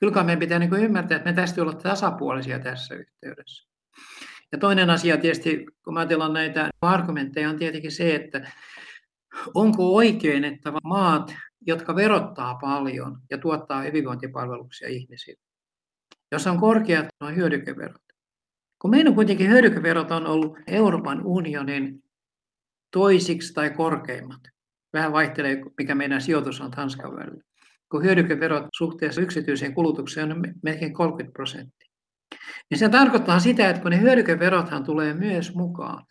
[0.00, 3.68] Kyllä meidän pitää niin ymmärtää, että me tästä olla tasapuolisia tässä yhteydessä.
[4.52, 8.52] Ja toinen asia tietysti, kun mä ajatellaan näitä argumentteja, on tietenkin se, että
[9.54, 11.34] onko oikein, että maat,
[11.66, 15.40] jotka verottaa paljon ja tuottaa hyvinvointipalveluksia ihmisille,
[16.32, 18.02] jos on korkeat on hyödykeverot.
[18.78, 22.02] Kun meidän kuitenkin hyödykeverot on ollut Euroopan unionin
[22.90, 24.40] toisiksi tai korkeimmat.
[24.92, 27.42] Vähän vaihtelee, mikä meidän sijoitus on Tanskan välillä.
[27.90, 31.88] Kun hyödykeverot suhteessa yksityiseen kulutukseen on melkein 30 prosenttia.
[32.70, 36.04] Niin se tarkoittaa sitä, että kun ne hyödykeverothan tulee myös mukaan.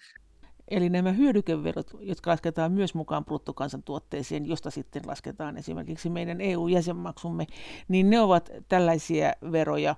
[0.67, 7.45] Eli nämä hyödykeverot, jotka lasketaan myös mukaan bruttokansantuotteeseen, josta sitten lasketaan esimerkiksi meidän EU-jäsenmaksumme,
[7.87, 9.95] niin ne ovat tällaisia veroja,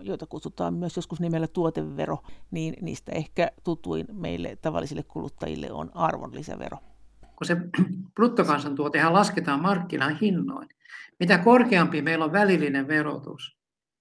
[0.00, 2.18] joita kutsutaan myös joskus nimellä tuotevero,
[2.50, 6.78] niin niistä ehkä tutuin meille tavallisille kuluttajille on arvonlisävero.
[7.36, 7.56] Kun se
[8.14, 10.68] bruttokansantuotehan lasketaan markkinahinnoin,
[11.20, 13.56] mitä korkeampi meillä on välillinen verotus,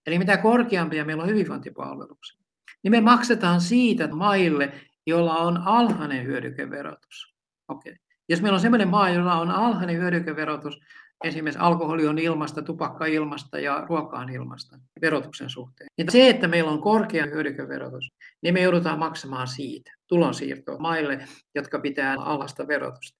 [0.07, 2.39] eli mitä korkeampia meillä on hyvinvointipalveluksia,
[2.83, 4.73] niin me maksetaan siitä maille,
[5.05, 7.35] jolla on alhainen hyödykeverotus.
[7.67, 7.95] Okay.
[8.29, 10.79] Jos meillä on sellainen maa, jolla on alhainen hyödykeverotus,
[11.23, 15.87] esimerkiksi alkoholi on ilmasta, tupakka ilmasta ja ruoka on ilmasta verotuksen suhteen.
[15.97, 18.11] Niin se, että meillä on korkea hyödykeverotus,
[18.41, 23.17] niin me joudutaan maksamaan siitä tulonsiirtoa maille, jotka pitää alasta verotusta.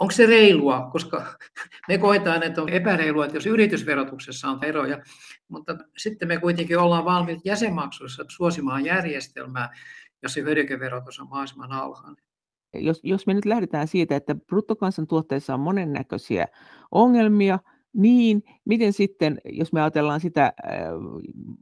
[0.00, 1.36] Onko se reilua, koska
[1.88, 4.98] me koetaan, että on epäreilua, että jos yritysverotuksessa on eroja,
[5.48, 9.68] mutta sitten me kuitenkin ollaan valmiit jäsenmaksuissa suosimaan järjestelmää,
[10.22, 12.25] jos se hyödykeverotus on mahdollisimman alhainen
[12.80, 16.46] jos, jos me nyt lähdetään siitä, että bruttokansantuotteessa on monennäköisiä
[16.90, 17.58] ongelmia,
[17.92, 20.52] niin miten sitten, jos me ajatellaan sitä, äh,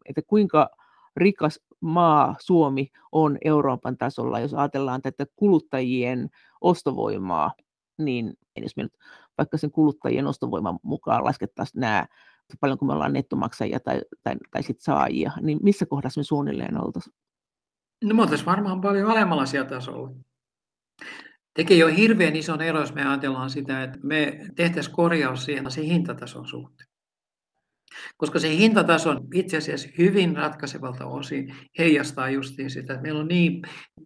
[0.09, 0.71] että kuinka
[1.17, 6.29] rikas maa Suomi on Euroopan tasolla, jos ajatellaan tätä kuluttajien
[6.61, 7.53] ostovoimaa,
[7.99, 8.93] niin jos me nyt
[9.39, 12.07] vaikka sen kuluttajien ostovoiman mukaan laskettaisiin nämä,
[12.61, 17.15] paljonko me ollaan nettomaksajia tai, tai, tai sit saajia, niin missä kohdassa me suunnilleen oltaisiin?
[18.05, 20.11] No me oltaisiin varmaan paljon alemmalla sieltä tasolla
[21.55, 25.82] tekee jo hirveän ison ero, jos me ajatellaan sitä, että me tehtäisiin korjaus siihen se
[25.82, 26.88] hintatason suhteen.
[28.16, 33.62] Koska se hintataso itse asiassa hyvin ratkaisevalta osin heijastaa justiin sitä, että meillä on niin,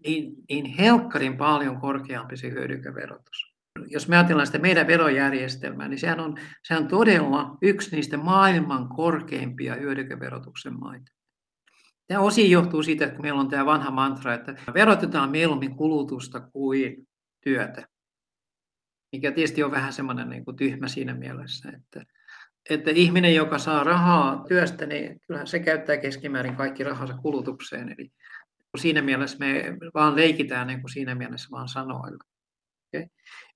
[0.07, 3.55] niin, niin helkkarin paljon korkeampi se hyödykeverotus.
[3.87, 8.89] Jos me ajatellaan sitä meidän verojärjestelmää, niin sehän on, sehän on todella yksi niistä maailman
[8.89, 11.13] korkeimpia hyödykeverotuksen maita.
[12.07, 17.08] Tämä osin johtuu siitä, että meillä on tämä vanha mantra, että verotetaan mieluummin kulutusta kuin
[17.41, 17.89] työtä.
[19.13, 22.13] Mikä tietysti on vähän semmoinen niin kuin tyhmä siinä mielessä, että,
[22.71, 27.95] että ihminen, joka saa rahaa työstä, niin kyllähän se käyttää keskimäärin kaikki rahansa kulutukseen.
[27.99, 28.11] Eli
[28.79, 32.25] siinä mielessä me vaan leikitään niin kuin siinä mielessä vaan sanoilla.
[32.95, 33.09] Okay?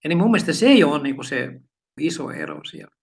[0.05, 1.61] Eli mun mielestä se ei ole niin kuin se
[2.01, 2.97] iso ero siellä.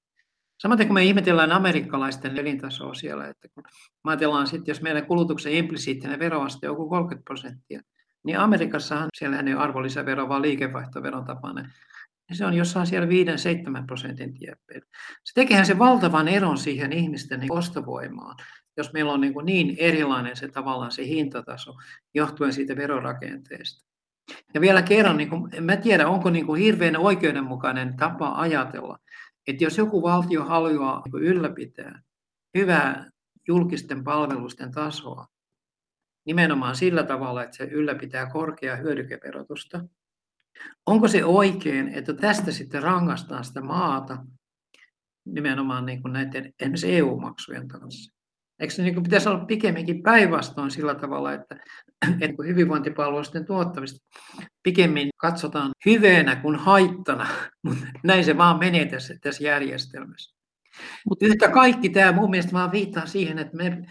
[0.61, 3.63] Samaten kun me ihmetellään amerikkalaisten elintasoa siellä, että kun
[4.03, 7.82] ajatellaan sitten, jos meidän kulutuksen implisiittinen veroaste on 30 prosenttia,
[8.26, 11.74] niin Amerikassahan siellä ei ole arvonlisävero, vaan liikevaihtoveron tapainen.
[12.30, 14.86] Ja se on jossain siellä 5-7 prosentin tieppeillä.
[15.24, 18.36] Se tekehän se valtavan eron siihen ihmisten ostovoimaan,
[18.78, 21.74] jos meillä on niin, kuin niin erilainen se tavallaan se hintataso
[22.13, 23.89] johtuen siitä verorakenteesta.
[24.53, 28.99] Ja vielä kerran, niin kuin, en mä tiedä, onko niin kuin hirveän oikeudenmukainen tapa ajatella,
[29.47, 32.01] että jos joku valtio haluaa niin ylläpitää
[32.57, 33.09] hyvää
[33.47, 35.28] julkisten palvelusten tasoa,
[36.30, 39.82] nimenomaan sillä tavalla, että se ylläpitää korkeaa hyödykeverotusta,
[40.86, 44.17] Onko se oikein, että tästä sitten rangaistaan sitä maata
[45.25, 48.13] nimenomaan niin kuin näiden esimerkiksi EU-maksujen kanssa?
[48.59, 51.55] Eikö se niin kuin pitäisi olla pikemminkin päinvastoin sillä tavalla, että,
[52.21, 54.07] että hyvinvointipalveluiden tuottamista
[54.63, 57.27] pikemmin katsotaan hyveenä kuin haittana,
[57.63, 60.39] mutta näin se vaan menee tässä, tässä järjestelmässä.
[61.09, 63.86] Mutta yhtä kaikki tämä mun mielestä vaan viittaa siihen, että me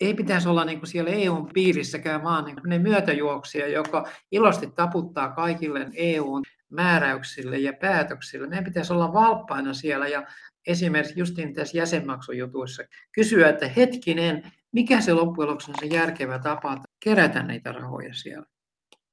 [0.00, 5.32] ei pitäisi olla niin kuin siellä EUn piirissäkään vaan niin ne myötäjuoksia, joka ilosti taputtaa
[5.32, 8.48] kaikille EUn määräyksille ja päätöksille.
[8.48, 10.22] Meidän pitäisi olla valppaina siellä ja
[10.66, 12.82] esimerkiksi justiin tässä jäsenmaksujutuissa
[13.12, 18.46] kysyä, että hetkinen, mikä se loppujen lopuksi on se järkevä tapa kerätä niitä rahoja siellä.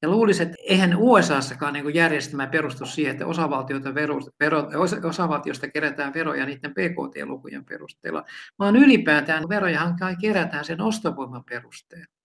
[0.02, 4.68] Ja luulisin, että eihän USAssakaan niin järjestelmä perustu siihen, että osavaltioita vero, vero,
[5.04, 8.24] osavaltiosta kerätään veroja niiden PKT-lukujen perusteella,
[8.60, 12.18] vaan ylipäätään verojahan kerätään sen ostovoiman perusteella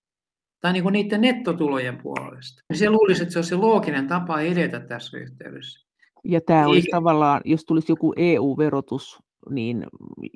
[0.62, 2.62] tai niin kuin niiden nettotulojen puolesta.
[2.70, 5.87] Ja se luulisi, että se on se looginen tapa edetä tässä yhteydessä.
[6.25, 6.97] Ja tämä olisi Eikä...
[6.97, 9.86] tavallaan, jos tulisi joku EU-verotus, niin,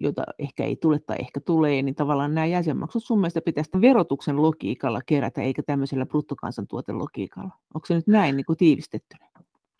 [0.01, 4.43] jota ehkä ei tule tai ehkä tulee, niin tavallaan nämä jäsenmaksut sun mielestä pitäisi verotuksen
[4.43, 7.51] logiikalla kerätä, eikä tämmöisellä bruttokansantuotelogiikalla.
[7.75, 9.27] Onko se nyt näin niin kuin tiivistettynä?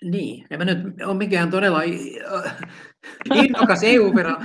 [0.03, 1.83] Niin, en mä nyt ole mikään todella
[3.35, 4.37] innokas EU-vero.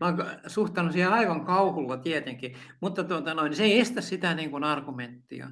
[0.00, 0.16] Mä oon
[0.46, 5.50] suhtanut siihen aivan kauhulla tietenkin, mutta tuota noin, se ei estä sitä niin kuin argumenttia,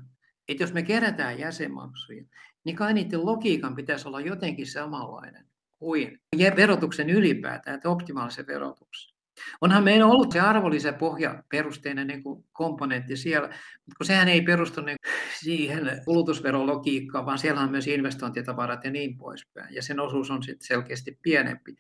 [0.49, 2.25] että jos me kerätään jäsenmaksuja,
[2.65, 5.50] niin kai niiden logiikan pitäisi olla jotenkin samanlainen
[5.81, 6.21] kuin
[6.57, 9.21] verotuksen ylipäätään, että optimaalisen verotuksen.
[9.61, 13.49] Onhan meillä ollut se arvonlisäpohjaperusteinen niin kuin komponentti siellä,
[13.87, 14.97] mutta sehän ei perustu niin
[15.41, 19.75] siihen kulutusverologiikkaan, vaan siellä on myös investointitavarat ja niin poispäin.
[19.75, 21.77] Ja sen osuus on sitten selkeästi pienempi.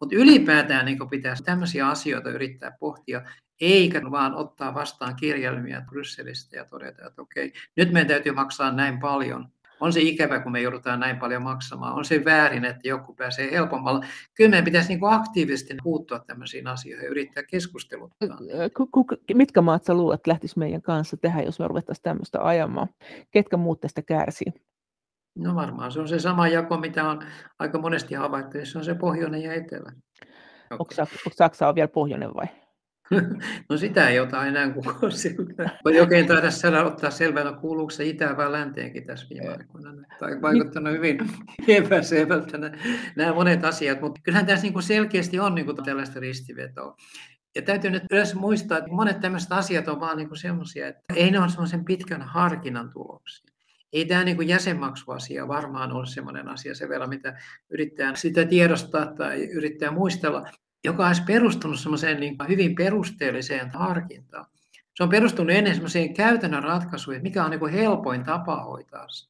[0.00, 3.22] Mutta ylipäätään niin pitäisi tämmöisiä asioita yrittää pohtia,
[3.60, 8.98] eikä vaan ottaa vastaan kirjelmiä Brysselistä ja todeta, että okei, nyt meidän täytyy maksaa näin
[8.98, 9.48] paljon,
[9.80, 11.94] on se ikävä, kun me joudutaan näin paljon maksamaan.
[11.94, 14.04] On se väärin, että joku pääsee helpommalla.
[14.34, 18.38] Kyllä meidän pitäisi niin aktiivisesti puuttua tämmöisiin asioihin ja yrittää keskusteluttaa.
[19.34, 22.88] Mitkä maat sä luulet lähtisi meidän kanssa tehdä, jos me ruvettaisiin tämmöistä ajamaan?
[23.30, 24.52] Ketkä muut tästä kärsii?
[25.34, 27.22] No varmaan se on se sama jako, mitä on
[27.58, 29.92] aika monesti havaittu, se on se pohjoinen ja etelä.
[30.70, 30.94] Onko
[31.32, 32.46] Saksa on vielä pohjoinen vai?
[33.68, 35.70] No sitä ei ota enää kukaan siltä.
[35.84, 40.06] Voi oikein taida saada ottaa selvänä, kuuluuko se itään vai länteenkin tässä viime aikoina.
[40.18, 41.18] Tai vaikuttanut hyvin
[41.68, 42.58] epäselvältä
[43.16, 46.96] nämä, monet asiat, mutta kyllähän tässä niin selkeästi on niin tällaista ristivetoa.
[47.54, 51.30] Ja täytyy nyt myös muistaa, että monet tämmöiset asiat on vaan niin semmoisia, että ei
[51.30, 53.54] ne ole semmoisen pitkän harkinnan tuloksia.
[53.92, 57.38] Ei tämä niin jäsenmaksuasia varmaan ole semmoinen asia sen verran, mitä
[57.70, 60.44] yrittää sitä tiedostaa tai yrittää muistella
[60.84, 64.46] joka olisi perustunut semmoiseen niin hyvin perusteelliseen harkintaan.
[64.94, 69.28] Se on perustunut ennen semmoiseen käytännön ratkaisuun, että mikä on niin helpoin tapa hoitaa se.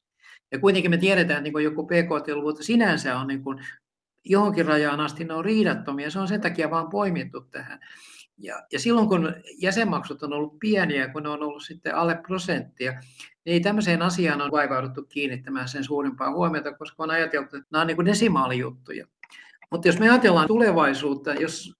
[0.51, 3.65] Ja kuitenkin me tiedetään, että niin joku PKT-luvut sinänsä on niin kuin
[4.25, 7.79] johonkin rajaan asti ne on riidattomia, se on sen takia vaan poimittu tähän.
[8.37, 13.01] Ja, ja silloin kun jäsenmaksut on ollut pieniä, kun ne on ollut sitten alle prosenttia,
[13.45, 17.87] niin tämmöiseen asiaan on vaivauduttu kiinnittämään sen suurimpaa huomiota, koska on ajateltu, että nämä on
[17.87, 19.07] niin kuin desimaalijuttuja.
[19.71, 21.73] Mutta jos me ajatellaan tulevaisuutta, jos,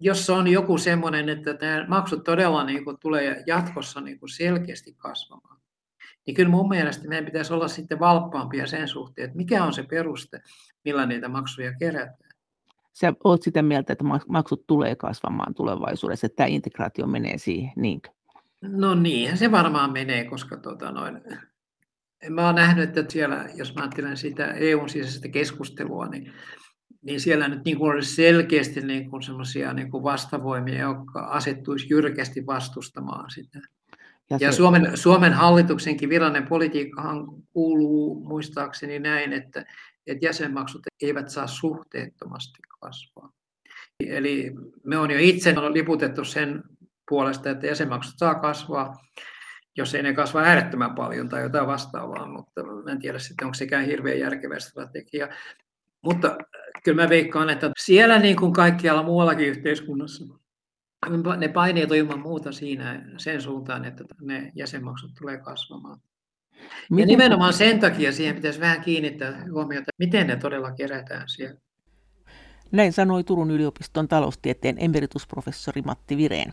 [0.00, 4.94] jos on joku semmoinen, että tämä maksut todella niin kuin tulee jatkossa niin kuin selkeästi
[4.94, 5.60] kasvamaan,
[6.26, 9.82] niin kyllä mun mielestä meidän pitäisi olla sitten valppaampia sen suhteen, että mikä on se
[9.82, 10.40] peruste,
[10.84, 12.30] millä niitä maksuja kerätään.
[12.92, 18.10] Sä olet sitä mieltä, että maksut tulee kasvamaan tulevaisuudessa, että tämä integraatio menee siihen, niinkö?
[18.62, 21.20] No niin, se varmaan menee, koska tota noin,
[22.30, 26.32] mä oon nähnyt, että siellä, jos mä ajattelen sitä EUn sisäistä keskustelua, niin
[27.06, 31.86] niin siellä nyt niin kuin olisi selkeästi niin kuin sellaisia niin kuin vastavoimia, jotka asettuisi
[31.90, 33.58] jyrkästi vastustamaan sitä.
[34.30, 39.64] Ja, ja Suomen, Suomen hallituksenkin virallinen politiikkahan kuuluu muistaakseni näin, että,
[40.06, 43.32] että jäsenmaksut eivät saa suhteettomasti kasvaa.
[44.06, 44.54] Eli
[44.84, 46.62] me on jo itse liputettu sen
[47.08, 48.94] puolesta, että jäsenmaksut saa kasvaa,
[49.76, 53.86] jos ei ne kasva äärettömän paljon tai jotain vastaavaa, mutta en tiedä sitten, onko sekään
[53.86, 55.28] hirveän järkevä strategia.
[56.02, 56.38] Mutta
[56.86, 60.24] kyllä mä veikkaan, että siellä niin kuin kaikkialla muuallakin yhteiskunnassa
[61.36, 66.00] ne paineet on ilman muuta siinä sen suuntaan, että ne jäsenmaksut tulee kasvamaan.
[66.90, 66.98] Miten?
[66.98, 71.60] Ja nimenomaan sen takia siihen pitäisi vähän kiinnittää huomiota, miten ne todella kerätään siellä.
[72.72, 76.52] Näin sanoi Turun yliopiston taloustieteen emeritusprofessori Matti Vireen.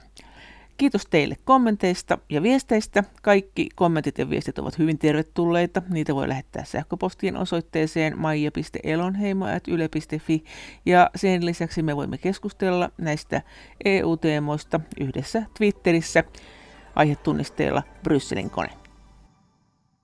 [0.77, 3.03] Kiitos teille kommenteista ja viesteistä.
[3.21, 5.81] Kaikki kommentit ja viestit ovat hyvin tervetulleita.
[5.89, 10.43] Niitä voi lähettää sähköpostien osoitteeseen maija.elonheimo.yle.fi
[10.85, 13.41] ja sen lisäksi me voimme keskustella näistä
[13.85, 16.23] EU-teemoista yhdessä Twitterissä
[16.95, 18.82] aihetunnisteella Brysselin kone.